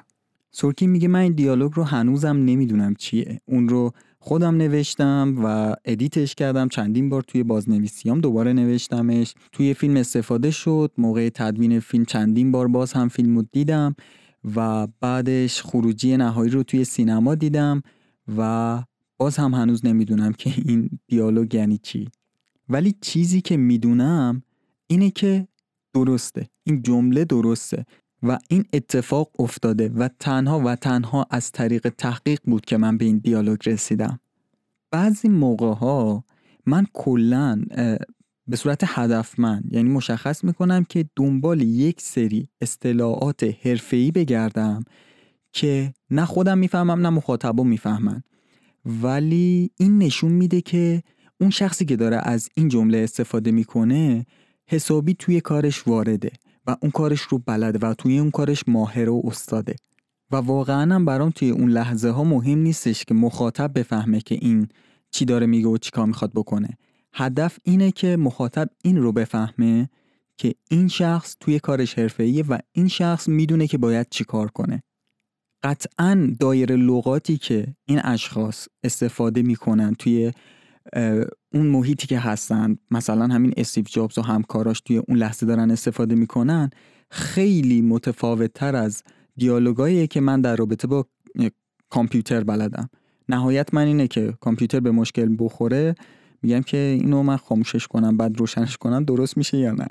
سورکی 0.51 0.88
میگه 0.88 1.08
من 1.08 1.19
این 1.19 1.34
دیالوگ 1.34 1.71
رو 1.75 1.84
هنوزم 1.84 2.38
نمی‌دونم 2.38 2.93
چیه 2.95 3.41
اون 3.45 3.69
رو 3.69 3.91
خودم 4.19 4.58
نوشتم 4.58 5.36
و 5.43 5.75
ادیتش 5.86 6.36
کردم 6.36 6.67
چندین 6.67 7.10
بار 7.10 7.21
توی 7.21 7.43
بازنویسیام 7.43 8.21
دوباره 8.21 8.53
نوشتمش 8.53 9.34
توی 9.51 9.73
فیلم 9.73 9.97
استفاده 9.97 10.51
شد 10.51 10.91
موقع 10.97 11.29
تدوین 11.29 11.79
فیلم 11.79 12.06
چندین 12.06 12.51
بار 12.51 12.67
باز 12.67 12.93
هم 12.93 13.08
فیلم 13.08 13.36
رو 13.36 13.43
دیدم 13.51 13.95
و 14.56 14.88
بعدش 15.01 15.62
خروجی 15.62 16.17
نهایی 16.17 16.51
رو 16.51 16.63
توی 16.63 16.86
سینما 16.86 17.36
دیدم 17.36 17.82
و 18.38 18.84
باز 19.17 19.38
هم 19.38 19.53
هنوز 19.53 19.86
نمی‌دونم 19.86 20.34
که 20.34 20.53
این 20.65 20.89
دیالوگ 21.08 21.53
یعنی 21.53 21.77
چی. 21.77 22.08
ولی 22.69 22.95
چیزی 23.01 23.41
که 23.41 23.58
می‌دونم 23.58 24.43
اینه 24.88 25.10
که 25.10 25.47
درسته. 25.93 26.49
این 26.63 26.82
جمله 26.82 27.25
درسته 27.25 27.86
و 28.23 28.39
این 28.49 28.65
اتفاق 28.73 29.32
افتاده 29.39 29.89
و 29.89 30.10
تنها 30.19 30.60
و 30.60 30.75
تنها 30.75 31.25
از 31.29 31.51
طریق 31.51 31.89
تحقیق 31.89 32.39
بود 32.43 32.65
که 32.65 32.77
من 32.77 32.97
به 32.97 33.06
این 33.06 33.17
دیالوگ 33.17 33.69
رسیدم. 33.69 34.19
بعضی 34.91 35.27
موقع 35.27 35.73
ها 35.73 36.23
من 36.65 36.86
کلا 36.93 37.62
به 38.47 38.56
صورت 38.56 38.84
هدفمند 38.86 39.69
یعنی 39.71 39.89
مشخص 39.89 40.43
می‌کنم 40.43 40.84
که 40.84 41.06
دنبال 41.15 41.62
یک 41.62 42.01
سری 42.01 42.47
اصطلاحات 42.62 43.56
حرفه‌ای 43.62 44.12
بگردم 44.12 44.84
که 45.53 45.93
نه 46.10 46.25
خودم 46.25 46.58
می‌فهمم 46.58 47.01
نه 47.01 47.10
مخاطبا 47.10 47.63
می‌فهمن. 47.63 48.23
ولی 48.86 49.71
این 49.77 49.97
نشون 49.97 50.32
میده 50.32 50.62
که 50.62 51.03
اون 51.41 51.49
شخصی 51.49 51.86
که 51.86 51.95
داره 51.95 52.17
از 52.23 52.49
این 52.56 52.69
جمله 52.69 52.97
استفاده 52.97 53.51
می‌کنه 53.51 54.25
حسابی 54.67 55.13
توی 55.13 55.41
کارش 55.41 55.88
وارده 55.88 56.32
و 56.67 56.75
اون 56.82 56.91
کارش 56.91 57.21
رو 57.21 57.38
بلده 57.38 57.88
و 57.88 57.93
توی 57.93 58.19
اون 58.19 58.32
کارش 58.32 58.63
ماهر 58.67 59.10
و 59.10 59.21
استاده. 59.25 59.75
و 60.32 60.36
واقعا 60.36 60.95
هم 60.95 61.06
برام 61.06 61.29
توی 61.29 61.49
اون 61.49 61.69
لحظه 61.69 62.10
ها 62.10 62.23
مهم 62.23 62.60
نیستش 62.60 63.06
که 63.06 63.13
مخاطب 63.13 63.79
بفهمه 63.79 64.21
که 64.21 64.36
این 64.41 64.67
چی 65.12 65.25
داره 65.25 65.45
میگه 65.45 65.67
و 65.67 65.77
چیکار 65.77 66.06
می‌خواد 66.06 66.32
بکنه. 66.36 66.69
هدف 67.13 67.60
اینه 67.63 67.91
که 67.91 68.17
مخاطب 68.17 68.69
این 68.84 68.97
رو 68.97 69.12
بفهمه 69.12 69.89
که 70.38 70.56
این 70.69 70.88
شخص 70.88 71.36
توی 71.39 71.60
کارش 71.60 71.99
حرفه‌ایه 71.99 72.43
و 72.43 72.58
این 72.71 72.88
شخص 72.88 73.28
می‌دونه 73.28 73.67
که 73.67 73.78
باید 73.78 74.08
چیکار 74.10 74.52
کنه. 74.52 74.84
قطعا 75.63 76.34
دایر 76.39 76.76
لغاتی 76.76 77.38
که 77.38 77.76
این 77.86 78.02
اشخاص 78.04 78.67
استفاده 78.84 79.41
می‌کنن 79.41 79.93
توی 79.93 80.32
اون 81.54 81.67
محیطی 81.67 82.08
که 82.08 82.19
هستن 82.19 82.78
مثلا 82.91 83.28
همین 83.28 83.54
استیو 83.58 83.84
جابز 83.84 84.17
و 84.17 84.21
همکاراش 84.21 84.82
توی 84.82 84.97
اون 84.97 85.17
لحظه 85.17 85.45
دارن 85.45 85.71
استفاده 85.71 86.15
می‌کنن 86.15 86.69
خیلی 87.12 87.82
متفاوت 87.82 88.54
تر 88.54 88.76
از 88.76 89.04
دیالوگایی 89.38 90.08
که 90.08 90.21
من 90.21 90.41
در 90.41 90.56
رابطه 90.56 90.88
با 90.88 91.06
کامپیوتر 91.89 92.43
بلدم. 92.43 92.89
نهایت 93.30 93.73
من 93.73 93.86
اینه 93.86 94.08
که 94.08 94.34
کامپیوتر 94.41 94.80
به 94.80 94.91
مشکل 94.91 95.36
بخوره. 95.39 95.95
میگم 96.43 96.62
که 96.62 96.77
اینو 96.77 97.23
من 97.23 97.38
خاموشش 97.38 97.88
کنم 97.88 98.17
بعد 98.17 98.39
روشنش 98.39 98.77
کنم 98.77 99.03
درست 99.03 99.38
میشه 99.38 99.58
یا 99.58 99.71
نه؟ 99.71 99.88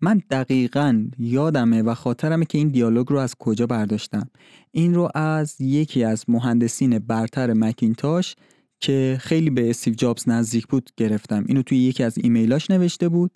من 0.00 0.22
دقیقا 0.30 1.06
یادمه 1.18 1.82
و 1.82 1.94
خاطرمه 1.94 2.44
که 2.44 2.58
این 2.58 2.68
دیالوگ 2.68 3.06
رو 3.10 3.18
از 3.18 3.34
کجا 3.34 3.66
برداشتم. 3.66 4.30
این 4.70 4.94
رو 4.94 5.08
از 5.14 5.60
یکی 5.60 6.04
از 6.04 6.24
مهندسین 6.28 6.98
برتر 6.98 7.52
مکینتاش 7.52 8.36
که 8.80 9.18
خیلی 9.20 9.50
به 9.50 9.70
استیو 9.70 9.94
جابز 9.94 10.28
نزدیک 10.28 10.66
بود 10.66 10.90
گرفتم. 10.96 11.44
اینو 11.46 11.62
توی 11.62 11.78
یکی 11.78 12.02
از 12.02 12.18
ایمیلاش 12.18 12.70
نوشته 12.70 13.08
بود 13.08 13.30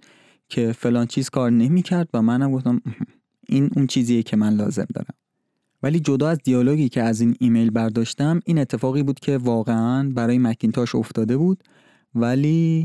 که 0.49 0.73
فلان 0.73 1.07
چیز 1.07 1.31
کار 1.31 1.51
نمی‌کرد 1.51 2.09
و 2.14 2.23
منم 2.23 2.53
گفتم 2.53 2.81
این 3.49 3.71
اون 3.77 3.87
چیزیه 3.87 4.23
که 4.23 4.37
من 4.37 4.55
لازم 4.55 4.87
دارم. 4.95 5.14
ولی 5.83 6.01
جدا 6.01 6.29
از 6.29 6.38
دیالوگی 6.45 6.88
که 6.88 7.03
از 7.03 7.21
این 7.21 7.37
ایمیل 7.40 7.71
برداشتم 7.71 8.40
این 8.47 8.59
اتفاقی 8.59 9.03
بود 9.03 9.21
که 9.21 9.38
واقعا 9.38 10.11
برای 10.14 10.38
مکینتاش 10.38 10.95
افتاده 10.95 11.37
بود 11.37 11.64
ولی 12.14 12.85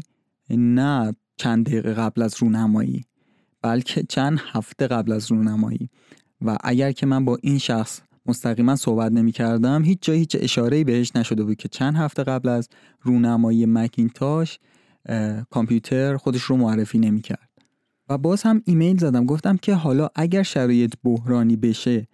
نه 0.49 1.15
چند 1.37 1.65
دقیقه 1.65 1.93
قبل 1.93 2.21
از 2.21 2.35
رونمایی 2.39 3.05
بلکه 3.61 4.03
چند 4.09 4.39
هفته 4.51 4.87
قبل 4.87 5.11
از 5.11 5.31
رونمایی. 5.31 5.89
و 6.41 6.57
اگر 6.63 6.91
که 6.91 7.05
من 7.05 7.25
با 7.25 7.37
این 7.41 7.57
شخص 7.57 8.01
مستقیما 8.25 8.75
صحبت 8.75 9.11
نمی 9.11 9.31
کردم 9.31 9.83
هیچ 9.83 9.99
جایی 10.01 10.19
هیچ 10.19 10.37
اشاره 10.39 10.83
بهش 10.83 11.11
نشده 11.15 11.43
بود 11.43 11.57
که 11.57 11.67
چند 11.67 11.95
هفته 11.95 12.23
قبل 12.23 12.49
از 12.49 12.69
رونمایی 13.01 13.65
مکینتاش 13.65 14.59
کامپیوتر 15.49 16.17
خودش 16.17 16.41
رو 16.41 16.57
معرفی 16.57 16.99
نمی 16.99 17.21
کرد 17.21 17.49
و 18.09 18.17
باز 18.17 18.43
هم 18.43 18.61
ایمیل 18.65 18.97
زدم. 18.97 19.25
گفتم 19.25 19.57
که 19.57 19.73
حالا 19.75 20.09
اگر 20.15 20.43
شرایط 20.43 20.93
بحرانی 21.03 21.55
بشه 21.55 22.07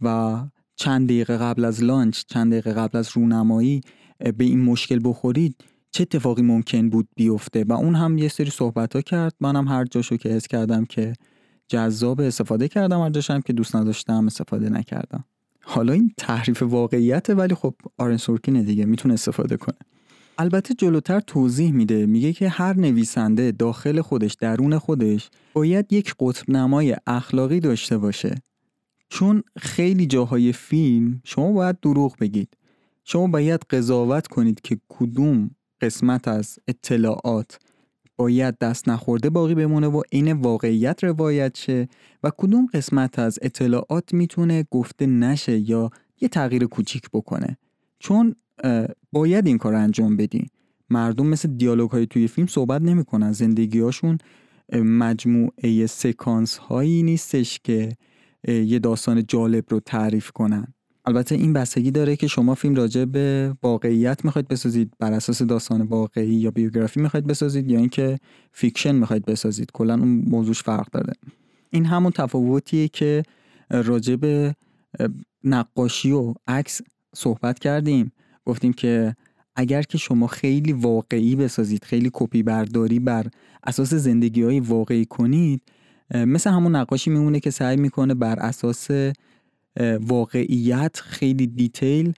و 0.00 0.38
چند 0.76 1.06
دقیقه 1.08 1.36
قبل 1.36 1.64
از 1.64 1.82
لانچ 1.82 2.24
چند 2.26 2.52
دقیقه 2.52 2.72
قبل 2.72 2.98
از 2.98 3.10
رونمایی 3.14 3.80
به 4.18 4.44
این 4.44 4.60
مشکل 4.60 5.00
بخورید 5.04 5.64
چه 5.90 6.02
اتفاقی 6.02 6.42
ممکن 6.42 6.88
بود 6.88 7.08
بیفته؟ 7.16 7.64
و 7.64 7.72
اون 7.72 7.94
هم 7.94 8.18
یه 8.18 8.28
سری 8.28 8.50
صحبت 8.50 8.96
ها 8.96 9.02
کرد. 9.02 9.34
منم 9.40 9.68
هر 9.68 9.84
جاشو 9.84 10.16
که 10.16 10.28
حس 10.28 10.46
کردم 10.46 10.84
که 10.84 11.12
جذاب 11.68 12.20
استفاده 12.20 12.68
کردم 12.68 13.00
هر 13.00 13.10
جاشم 13.10 13.40
که 13.40 13.52
دوست 13.52 13.76
نداشتم 13.76 14.26
استفاده 14.26 14.68
نکردم. 14.68 15.24
حالا 15.62 15.92
این 15.92 16.12
تحریف 16.16 16.62
واقعیته 16.62 17.34
ولی 17.34 17.54
خب 17.54 17.74
آرن 17.98 18.16
سورکینه 18.16 18.62
دیگه 18.62 18.84
می‌تونه 18.84 19.14
استفاده 19.14 19.56
کنه. 19.56 19.78
البته 20.38 20.74
جلوتر 20.74 21.20
توضیح 21.20 21.72
میده. 21.72 22.06
میگه 22.06 22.32
که 22.32 22.48
هر 22.48 22.76
نویسنده 22.76 23.52
داخل 23.52 24.00
خودش 24.00 24.34
درون 24.34 24.78
خودش 24.78 25.30
باید 25.52 25.92
یک 25.92 26.14
قطب 26.20 26.50
نمای 26.50 26.96
اخلاقی 27.06 27.60
داشته 27.60 27.98
باشه. 27.98 28.34
چون 29.08 29.42
خیلی 29.56 30.06
جاهای 30.06 30.52
فیلم 30.52 31.20
شما 31.24 31.52
باید 31.52 31.80
دروغ 31.80 32.16
بگید. 32.20 32.56
شما 33.04 33.26
باید 33.26 33.60
قضاوت 33.70 34.26
کنید 34.26 34.60
که 34.60 34.78
کدوم 34.88 35.50
قسمت 35.80 36.28
از 36.28 36.58
اطلاعات. 36.68 37.58
باید 38.16 38.58
دست 38.58 38.88
نخورده 38.88 39.30
باقی 39.30 39.54
بمونه 39.54 39.86
و 39.86 40.02
این 40.10 40.32
واقعیت 40.32 41.04
روایت 41.04 41.56
شه 41.56 41.88
و 42.22 42.30
کدوم 42.38 42.66
قسمت 42.74 43.18
از 43.18 43.38
اطلاعات 43.42 44.14
می‌تونه 44.14 44.64
گفته 44.70 45.06
نشه 45.06 45.70
یا 45.70 45.90
یه 46.20 46.28
تغییر 46.28 46.64
کوچیک 46.64 47.10
بکنه. 47.12 47.58
چون 47.98 48.34
باید 49.12 49.46
این 49.46 49.58
کار 49.58 49.74
انجام 49.74 50.16
بدی. 50.16 50.46
مردم 50.90 51.26
مثل 51.26 51.48
دیالوگ 51.56 51.90
های 51.90 52.06
توی 52.06 52.28
فیلم 52.28 52.46
صحبت 52.46 52.82
نمی‌کنن 52.82 53.32
زندگی 53.32 53.80
هاشون 53.80 54.18
مجموعه 54.72 55.86
سکانس 55.86 56.56
هایی 56.56 57.02
نیستش 57.02 57.60
که 57.64 57.88
یه 58.48 58.78
داستان 58.78 59.26
جالب 59.26 59.64
رو 59.68 59.80
تعریف 59.80 60.30
کنن. 60.30 60.74
البته 61.08 61.34
این 61.34 61.52
بستگی 61.52 61.90
داره 61.90 62.16
که 62.16 62.26
شما 62.26 62.54
فیلم 62.54 62.74
راجع 62.74 63.04
به 63.04 63.54
واقعیت 63.62 64.24
می‌خواید 64.24 64.48
بسازید 64.48 64.92
بر 64.98 65.12
اساس 65.12 65.42
داستان 65.42 65.82
واقعی 65.82 66.34
یا 66.34 66.50
بیوگرافی 66.50 67.00
می‌خواید 67.00 67.26
بسازید 67.26 67.70
یا 67.70 67.78
اینکه 67.78 68.18
فیکشن 68.52 68.94
می‌خواید 68.94 69.24
بسازید. 69.24 69.70
کلا 69.72 69.94
اون 69.94 70.24
موضوعش 70.26 70.62
فرق 70.62 70.90
داره. 70.90 71.12
این 71.70 71.84
همون 71.84 72.12
تفاوتیه 72.12 72.88
که 72.88 73.22
راجع 73.70 74.16
به 74.16 74.54
نقاشی 75.44 76.10
و 76.10 76.34
عکس 76.46 76.80
صحبت 77.14 77.58
کردیم. 77.58 78.12
گفتیم 78.44 78.72
که 78.72 79.14
اگر 79.56 79.82
که 79.82 79.98
شما 79.98 80.26
خیلی 80.26 80.72
واقعی 80.72 81.36
بسازید 81.36 81.84
خیلی 81.84 82.10
کپی 82.12 82.42
برداری 82.42 82.98
بر 82.98 83.26
اساس 83.64 83.94
زندگی 83.94 84.42
های 84.42 84.60
واقعی 84.60 85.04
کنید 85.04 85.62
مثل 86.14 86.50
همون 86.50 86.76
نقاشی 86.76 87.10
میمونه 87.10 87.40
که 87.40 87.50
سعی 87.50 87.76
می‌کنه 87.76 88.14
بر 88.14 88.38
اساس 88.38 88.88
واقعیت 90.00 91.00
خیلی 91.00 91.46
دیتیل 91.46 92.12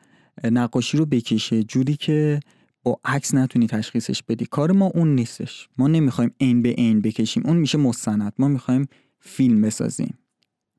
نقاشی 0.44 0.96
رو 0.96 1.06
بکشه. 1.06 1.62
جوری 1.62 1.96
که 1.96 2.40
با 2.82 3.00
عکس 3.04 3.34
نتونی 3.34 3.66
تشخیصش 3.66 4.22
بدی. 4.22 4.46
کار 4.46 4.72
ما 4.72 4.86
اون 4.86 5.14
نیستش. 5.14 5.68
ما 5.78 5.88
نمی‌خوایم 5.88 6.30
عین 6.40 6.62
به 6.62 6.72
عین 6.72 7.00
بکشیم. 7.00 7.42
اون 7.46 7.56
میشه 7.56 7.78
مستند. 7.78 8.32
ما 8.38 8.48
می‌خوایم 8.48 8.86
فیلم 9.20 9.62
بسازیم. 9.62 10.18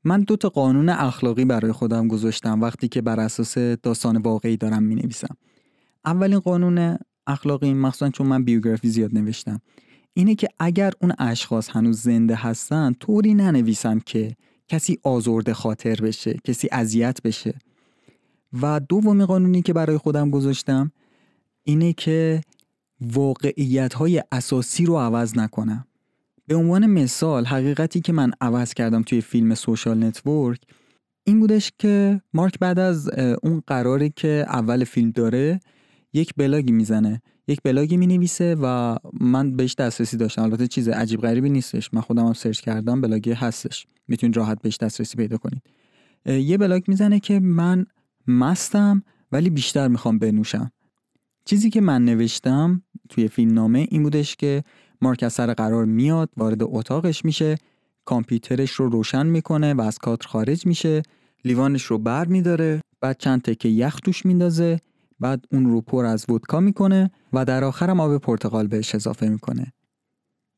من 0.04 0.20
دو 0.20 0.36
تا 0.36 0.48
قانون 0.48 0.88
اخلاقی 0.88 1.44
برای 1.44 1.72
خودم 1.72 2.08
گذاشتم 2.08 2.60
وقتی 2.60 2.88
که 2.88 3.02
بر 3.02 3.20
اساس 3.20 3.58
داستان 3.58 4.16
واقعی 4.16 4.56
دارم 4.56 4.82
می 4.82 4.94
نویسم. 4.94 5.36
اولین 6.04 6.38
قانون 6.38 6.98
اخلاقی 7.26 7.74
مخصوصا 7.74 8.10
چون 8.10 8.26
من 8.26 8.44
بیوگرافی 8.44 8.88
زیاد 8.88 9.14
نوشتم 9.14 9.60
اینه 10.14 10.34
که 10.34 10.48
اگر 10.58 10.92
اون 11.00 11.12
اشخاص 11.18 11.68
هنوز 11.70 12.00
زنده 12.00 12.34
هستن 12.34 12.92
طوری 12.92 13.34
ننویسم 13.34 13.98
که 13.98 14.36
کسی 14.72 14.98
آزرده 15.02 15.54
خاطر 15.54 15.94
بشه 15.94 16.36
کسی 16.44 16.68
اذیت 16.72 17.22
بشه. 17.22 17.54
و 18.62 18.80
دومی 18.80 19.24
قانونی 19.24 19.62
که 19.62 19.72
برای 19.72 19.96
خودم 19.96 20.30
گذاشتم 20.30 20.92
اینه 21.64 21.92
که 21.92 22.40
واقعیت 23.00 23.94
های 23.94 24.22
اساسی 24.32 24.84
رو 24.84 24.98
عوض 24.98 25.38
نکنم. 25.38 25.86
به 26.46 26.54
عنوان 26.54 26.86
مثال 26.86 27.44
حقیقتی 27.44 28.00
که 28.00 28.12
من 28.12 28.32
عوض 28.40 28.74
کردم 28.74 29.02
توی 29.02 29.20
فیلم 29.20 29.54
سوشال 29.54 30.04
نتورک 30.04 30.60
این 31.24 31.40
بودش 31.40 31.72
که 31.78 32.20
مارک 32.34 32.58
بعد 32.58 32.78
از 32.78 33.10
اون 33.42 33.62
قراری 33.66 34.12
که 34.16 34.44
اول 34.48 34.84
فیلم 34.84 35.10
داره 35.10 35.60
یک 36.12 36.32
بلاگی 36.36 36.72
می‌زنه. 36.72 37.22
یک 37.48 37.60
بلاگی 37.64 37.96
می 37.96 38.06
نویسه 38.06 38.56
و 38.62 38.96
من 39.20 39.56
بهش 39.56 39.74
دسترسی 39.74 40.16
داشتم. 40.16 40.42
البته 40.42 40.66
چیز 40.66 40.88
عجیب 40.88 41.20
غریبی 41.20 41.50
نیستش. 41.50 41.94
من 41.94 42.00
خودم 42.00 42.26
هم 42.26 42.32
سرچ 42.32 42.60
کردم 42.60 43.00
بلاگی 43.00 43.32
هستش. 43.32 43.86
می‌تونید 44.08 44.36
راحت 44.36 44.62
بهش 44.62 44.76
دسترسی 44.76 45.16
پیدا 45.16 45.36
کنید. 45.36 45.62
یه 46.26 46.58
بلاگ 46.58 46.82
می‌زنه 46.88 47.20
که 47.20 47.40
من 47.40 47.86
مستم 48.26 49.02
ولی 49.32 49.50
بیشتر 49.50 49.88
می‌خوام 49.88 50.18
بنوشم. 50.18 50.72
چیزی 51.44 51.70
که 51.70 51.80
من 51.80 52.04
نوشتم 52.04 52.82
توی 53.08 53.28
فیلم 53.28 53.54
نامه 53.54 53.86
این 53.90 54.02
بودش 54.02 54.36
که 54.36 54.64
مارک 55.00 55.22
از 55.22 55.32
سر 55.32 55.54
قرار 55.54 55.84
میاد 55.84 56.30
وارد 56.36 56.62
اتاقش 56.62 57.24
میشه 57.24 57.58
کامپیوترش 58.04 58.70
رو 58.70 58.88
روشن 58.88 59.26
می‌کنه 59.26 59.74
و 59.74 59.80
از 59.80 59.98
کادر 59.98 60.26
خارج 60.26 60.66
میشه 60.66 61.02
لیوانش 61.44 61.82
رو 61.82 61.98
بر 61.98 62.26
میداره 62.26 62.80
بعد 63.00 63.18
چند 63.18 63.42
تکه 63.42 63.68
یخ 63.68 64.00
توش 64.00 64.26
میندازه 64.26 64.80
بعد 65.22 65.44
اون 65.52 65.66
رو 65.66 65.80
پر 65.80 66.04
از 66.04 66.26
ودکا 66.28 66.60
می‌کنه 66.60 67.10
و 67.32 67.44
در 67.44 67.64
آخرم 67.64 68.00
آب 68.00 68.18
پرتقال 68.18 68.66
بهش 68.66 68.94
اضافه 68.94 69.28
می‌کنه. 69.28 69.72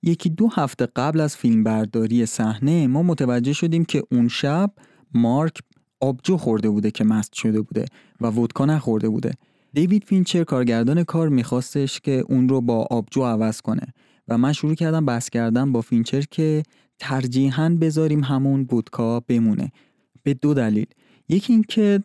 یکی 0.03 0.31
دو 0.31 0.49
هفته 0.49 0.87
قبل 0.97 1.21
از 1.21 1.37
فیلم 1.37 1.65
برداری 1.65 2.27
صحنه 2.27 2.87
ما 2.87 3.03
متوجه 3.03 3.53
شدیم 3.53 3.85
که 3.85 4.03
اون 4.13 4.29
شب 4.29 4.71
مارک 5.15 5.59
آبجو 6.01 6.37
خورده 6.37 6.71
بوده 6.71 6.91
که 6.91 7.05
مست 7.05 7.35
شده 7.35 7.61
بوده 7.61 7.85
و 8.21 8.27
ودکا 8.27 8.67
نخورده 8.67 9.09
بوده. 9.09 9.33
دیوید 9.73 10.05
فینچر 10.05 10.45
کارگردان 10.45 11.05
کار 11.05 11.29
میخواستش 11.29 12.01
که 12.01 12.25
اون 12.29 12.49
رو 12.49 12.61
با 12.61 12.87
آبجو 12.91 13.23
عوض 13.23 13.61
کنه 13.61 13.87
و 14.29 14.39
من 14.39 14.53
شروع 14.53 14.75
کردم 14.75 15.05
بحث 15.05 15.29
کردم 15.29 15.73
با 15.73 15.81
فینچر 15.81 16.21
که 16.31 16.63
ترجیحاً 16.99 17.79
بذاریم 17.81 18.25
همون 18.25 18.61
ودکا 18.61 19.21
بمونه. 19.21 19.73
به 20.23 20.35
دو 20.35 20.55
دلیل. 20.55 20.87
یکی 21.29 21.53
اینکه 21.53 22.03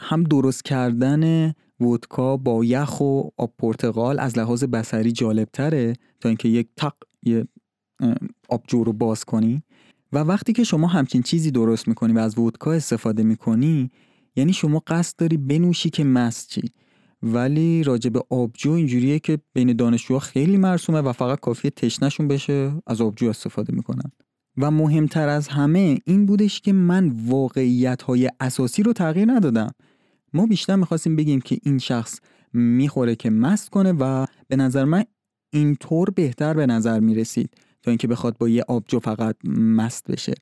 هم 0.00 0.22
درست 0.22 0.64
کردن 0.64 1.52
ودکا 1.80 2.36
با 2.36 2.64
یخ 2.64 3.00
و 3.00 3.22
آب 3.36 3.52
پرتقال 3.58 4.18
از 4.18 4.38
لحاظ 4.38 4.64
بسری 4.64 5.12
جالب 5.12 5.48
تره 5.52 5.92
تا 6.20 6.28
اینکه 6.28 6.48
یک 6.48 6.68
تق 6.76 6.94
یه 7.22 7.46
آبجو 8.48 8.84
رو 8.84 8.92
باز 8.92 9.24
کنی. 9.24 9.62
و 10.12 10.18
وقتی 10.18 10.52
که 10.52 10.64
شما 10.64 10.86
همچین 10.86 11.22
چیزی 11.22 11.50
درست 11.50 11.88
می‌کنی 11.88 12.12
و 12.12 12.18
از 12.18 12.38
ودکا 12.38 12.72
استفاده 12.72 13.22
می‌کنی 13.22 13.90
یعنی 14.36 14.52
شما 14.52 14.82
قصد 14.86 15.16
داری 15.16 15.36
بنوشی 15.36 15.90
که 15.90 16.04
مست 16.04 16.58
ولی 17.22 17.82
راجع 17.82 18.10
به 18.10 18.22
آبجو 18.30 18.70
اینجوریه 18.70 19.18
که 19.18 19.38
بین 19.52 19.76
دانشجوها 19.76 20.20
خیلی 20.20 20.56
مرسومه 20.56 21.00
و 21.00 21.12
فقط 21.12 21.40
کافیه 21.40 21.70
تشنشون 21.70 22.28
بشه 22.28 22.72
از 22.86 23.00
آبجو 23.00 23.28
استفاده 23.28 23.72
می‌کنن. 23.72 24.12
و 24.56 24.70
مهمتر 24.70 25.28
از 25.28 25.48
همه 25.48 25.98
این 26.04 26.26
بودش 26.26 26.60
که 26.60 26.72
من 26.72 27.08
واقعیت 27.26 28.02
های 28.02 28.30
اساسی 28.40 28.82
رو 28.82 28.92
تغییر 28.92 29.32
ندادم. 29.32 29.70
ما 30.32 30.46
بیشتر 30.46 30.76
می‌خواستیم 30.76 31.16
بگیم 31.16 31.40
که 31.40 31.58
این 31.62 31.78
شخص 31.78 32.20
می‌خوره 32.52 33.16
که 33.16 33.30
مست 33.30 33.70
کنه 33.70 33.92
و 33.92 34.26
به 34.48 34.56
نظر 34.56 34.84
من 34.84 35.04
اینطور 35.50 36.10
بهتر 36.10 36.54
به 36.54 36.66
نظر 36.66 37.00
می‌رسید 37.00 37.50
تا 37.82 37.90
اینکه 37.90 38.08
بخواد 38.08 38.38
با 38.38 38.48
یه 38.48 38.64
آبجو 38.68 38.98
فقط 38.98 39.36
مست 39.58 40.10
بشه. 40.10 40.34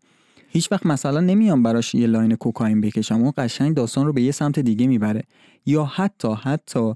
هیچ 0.49 0.73
وقت 0.73 0.87
مثلا 0.87 1.21
نمیام 1.21 1.63
براش 1.63 1.95
یه 1.95 2.07
لاین 2.07 2.35
کوکائین 2.35 2.81
بکشم. 2.81 3.15
اون 3.15 3.33
قشنگ 3.37 3.75
داستان 3.75 4.07
رو 4.07 4.13
به 4.13 4.23
یه 4.23 4.33
سمت 4.33 4.59
دیگه 4.59 4.87
می‌بره. 4.87 5.23
یا 5.67 5.85
حتی 5.85 6.29
حتی 6.43 6.93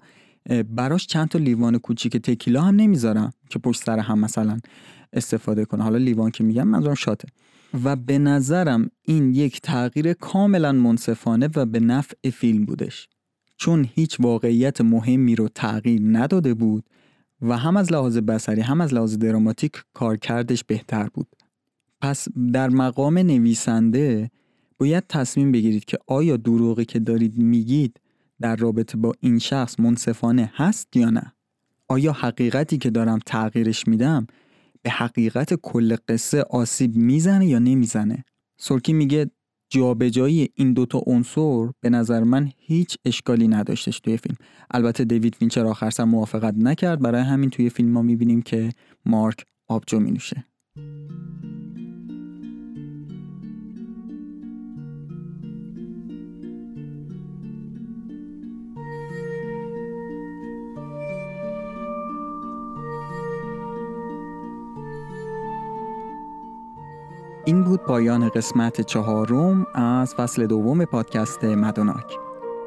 براش 0.74 1.06
چند 1.06 1.28
تا 1.28 1.38
لیوان 1.38 1.78
کوچیک 1.78 2.16
تکیلا 2.16 2.62
هم 2.62 2.76
نمی‌ذارم 2.76 3.32
که 3.48 3.58
پشت 3.58 3.84
سر 3.84 3.98
هم 3.98 4.18
مثلا 4.18 4.58
استفاده 5.12 5.64
کنه. 5.64 5.82
حالا 5.82 5.98
لیوان 5.98 6.30
که 6.30 6.44
میگم 6.44 6.68
منظورم 6.68 6.94
شاته. 6.94 7.28
و 7.84 7.96
به 7.96 8.18
نظرم 8.18 8.90
این 9.02 9.34
یک 9.34 9.60
تغییر 9.60 10.12
کاملا 10.12 10.72
منصفانه 10.72 11.48
و 11.56 11.66
به 11.66 11.80
نفع 11.80 12.30
فیلم 12.30 12.64
بودش. 12.64 13.08
چون 13.56 13.88
هیچ 13.94 14.20
واقعیت 14.20 14.80
مهمی 14.80 15.36
رو 15.36 15.48
تغییر 15.48 16.00
نداده 16.04 16.54
بود 16.54 16.84
و 17.42 17.58
هم 17.58 17.76
از 17.76 17.92
لحاظ 17.92 18.18
بسری 18.18 18.60
هم 18.60 18.80
از 18.80 18.94
لحاظ 18.94 19.18
دراماتیک 19.18 19.72
کارکردش 19.94 20.64
بهتر 20.64 21.08
بود. 21.14 21.26
پس 22.00 22.28
در 22.52 22.68
مقام 22.68 23.18
نویسنده 23.18 24.30
باید 24.78 25.04
تصمیم 25.08 25.52
بگیرید 25.52 25.84
که 25.84 25.98
آیا 26.06 26.36
دروغی 26.36 26.84
که 26.84 26.98
دارید 26.98 27.38
میگید 27.38 28.00
در 28.40 28.56
رابطه 28.56 28.98
با 28.98 29.12
این 29.20 29.38
شخص 29.38 29.80
منصفانه 29.80 30.52
هست 30.54 30.96
یا 30.96 31.10
نه. 31.10 31.32
آیا 31.88 32.12
حقیقتی 32.12 32.78
که 32.78 32.90
دارم 32.90 33.18
تغییرش 33.26 33.88
میدم 33.88 34.26
به 34.82 34.90
حقیقت 34.90 35.54
کل 35.54 35.96
قصه 36.08 36.42
آسیب 36.42 36.96
می‌زنه 36.96 37.46
یا 37.46 37.58
نمی‌زنه؟ 37.58 38.24
سرکی 38.60 38.92
میگه 38.92 39.30
جابجایی 39.70 40.48
این 40.54 40.72
دوتا 40.72 41.02
عنصر 41.06 41.68
به 41.80 41.90
نظر 41.90 42.22
من 42.24 42.50
هیچ 42.58 42.96
اشکالی 43.04 43.48
نداشتش 43.48 44.00
توی 44.00 44.16
فیلم. 44.16 44.36
البته 44.70 45.04
دیوید 45.04 45.34
فینچر 45.34 45.66
آخر 45.66 45.90
سر 45.90 46.04
موافقت 46.04 46.54
نکرد 46.58 47.00
برای 47.00 47.22
همین 47.22 47.50
توی 47.50 47.70
فیلم 47.70 47.88
ما 47.88 48.02
می‌بینیم 48.02 48.42
که 48.42 48.70
مارک 49.06 49.44
آبجو 49.68 50.00
مینوشه. 50.00 50.44
بود 67.64 67.80
پایان 67.80 68.28
قسمت 68.28 68.80
چهارم 68.80 69.66
از 69.74 70.14
فصل 70.14 70.46
دوم 70.46 70.84
پادکست 70.84 71.44
مدوناک. 71.44 72.16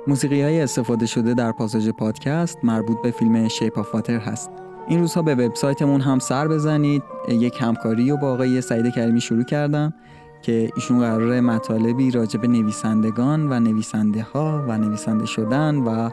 موسیقی 0.08 0.42
های 0.42 0.62
استفاده 0.62 1.06
شده 1.06 1.34
در 1.34 1.52
پاساژ 1.52 1.90
پادکست 1.90 2.58
مربوط 2.64 2.98
به 3.04 3.12
فیلم 3.12 3.48
شیپ 3.48 3.80
آف 3.80 3.94
واتر 3.94 4.18
هست. 4.18 4.52
این 4.88 5.00
روزها 5.00 5.22
به 5.22 5.36
وبسایتمون 5.36 6.02
هم 6.02 6.20
سر 6.20 6.48
بزنید. 6.48 7.04
یک 7.30 7.58
همکاری 7.62 8.12
و 8.12 8.18
با 8.18 8.34
آقای 8.34 8.62
سعید 8.62 8.94
کریمی 8.94 9.22
شروع 9.22 9.44
کردم 9.44 9.94
که 10.42 10.70
ایشون 10.76 11.00
قرار 11.00 11.40
مطالبی 11.42 12.12
راجع 12.12 12.40
به 12.40 12.48
نویسندگان 12.48 13.52
و 13.52 13.60
نویسنده 13.60 14.22
ها 14.22 14.66
و 14.68 14.78
نویسنده 14.78 15.26
شدن 15.26 15.76
و 15.76 16.10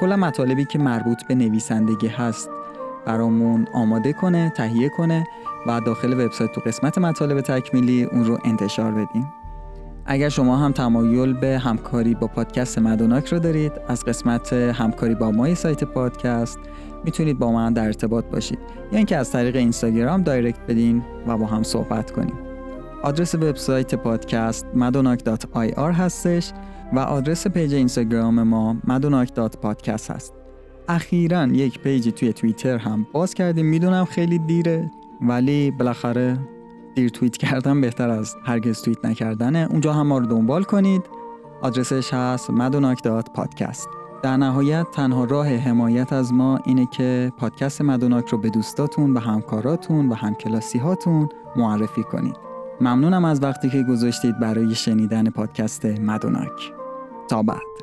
کلا 0.00 0.16
مطالبی 0.16 0.64
که 0.64 0.78
مربوط 0.78 1.26
به 1.28 1.34
نویسندگی 1.34 2.06
هست 2.06 2.50
برامون 3.06 3.66
آماده 3.74 4.12
کنه 4.12 4.52
تهیه 4.56 4.88
کنه. 4.88 5.26
و 5.66 5.80
داخل 5.80 6.24
وبسایت 6.24 6.52
تو 6.52 6.60
قسمت 6.60 6.98
مطالب 6.98 7.40
تکمیلی 7.40 8.04
اون 8.04 8.24
رو 8.24 8.38
انتشار 8.44 8.92
بدیم 8.92 9.32
اگر 10.06 10.28
شما 10.28 10.56
هم 10.56 10.72
تمایل 10.72 11.32
به 11.32 11.58
همکاری 11.58 12.14
با 12.14 12.26
پادکست 12.26 12.78
مدوناک 12.78 13.26
رو 13.26 13.38
دارید 13.38 13.72
از 13.88 14.04
قسمت 14.04 14.52
همکاری 14.52 15.14
با 15.14 15.30
مای 15.30 15.54
سایت 15.54 15.84
پادکست 15.84 16.58
می‌تونید 17.04 17.38
با 17.38 17.52
من 17.52 17.72
در 17.72 17.84
ارتباط 17.86 18.24
باشید. 18.24 18.58
یا 18.92 18.96
اینکه 18.96 19.16
از 19.16 19.32
طریق 19.32 19.56
اینستاگرام 19.56 20.22
دایرکت 20.22 20.60
بدین 20.68 21.02
و 21.26 21.36
با 21.36 21.46
هم 21.46 21.62
صحبت 21.62 22.10
کنیم. 22.10 22.38
آدرس 23.02 23.34
وبسایت 23.34 23.94
پادکست 23.94 24.66
madonak.ir 24.74 25.78
هستش 25.78 26.52
و 26.92 26.98
آدرس 26.98 27.46
پیج 27.46 27.74
اینستاگرام 27.74 28.42
ما 28.42 28.76
madonak.podcast 28.88 30.10
هست. 30.10 30.34
اخیرا 30.88 31.46
یک 31.46 31.78
پیج 31.78 32.08
توی 32.08 32.32
توییتر 32.32 32.76
هم 32.76 33.06
باز 33.12 33.34
کردیم. 33.34 33.66
می‌دونم 33.66 34.04
خیلی 34.04 34.38
دیره. 34.38 34.90
ولی 35.22 35.70
بالاخره 35.70 36.38
دیر 36.94 37.08
توییت 37.08 37.36
کردن 37.36 37.80
بهتر 37.80 38.10
از 38.10 38.36
هرگز 38.44 38.82
توییت 38.82 39.04
نکردنه. 39.04 39.66
اونجا 39.70 39.92
هم 39.92 40.06
ما 40.06 40.18
رو 40.18 40.26
دنبال 40.26 40.62
کنید. 40.62 41.02
آدرسش 41.62 42.14
هست 42.14 42.50
مدوناک.پادکست 42.50 43.88
در 44.22 44.36
نهایت 44.36 44.86
تنها 44.92 45.24
راه 45.24 45.48
حمایت 45.48 46.12
از 46.12 46.32
ما 46.32 46.60
اینه 46.64 46.86
که 46.86 47.32
پادکست 47.38 47.82
مدوناک 47.82 48.28
رو 48.28 48.38
به 48.38 48.50
دوستاتون 48.50 49.14
و 49.14 49.18
همکاراتون 49.18 50.08
و 50.08 50.14
همکلاسی 50.14 50.78
هاتون 50.78 51.28
معرفی 51.56 52.02
کنید. 52.02 52.36
ممنونم 52.80 53.24
از 53.24 53.42
وقتی 53.42 53.70
که 53.70 53.82
گذاشتید 53.82 54.38
برای 54.38 54.74
شنیدن 54.74 55.30
پادکست 55.30 55.84
مدوناک. 55.84 56.72
تا 57.28 57.42
بعد. 57.42 57.79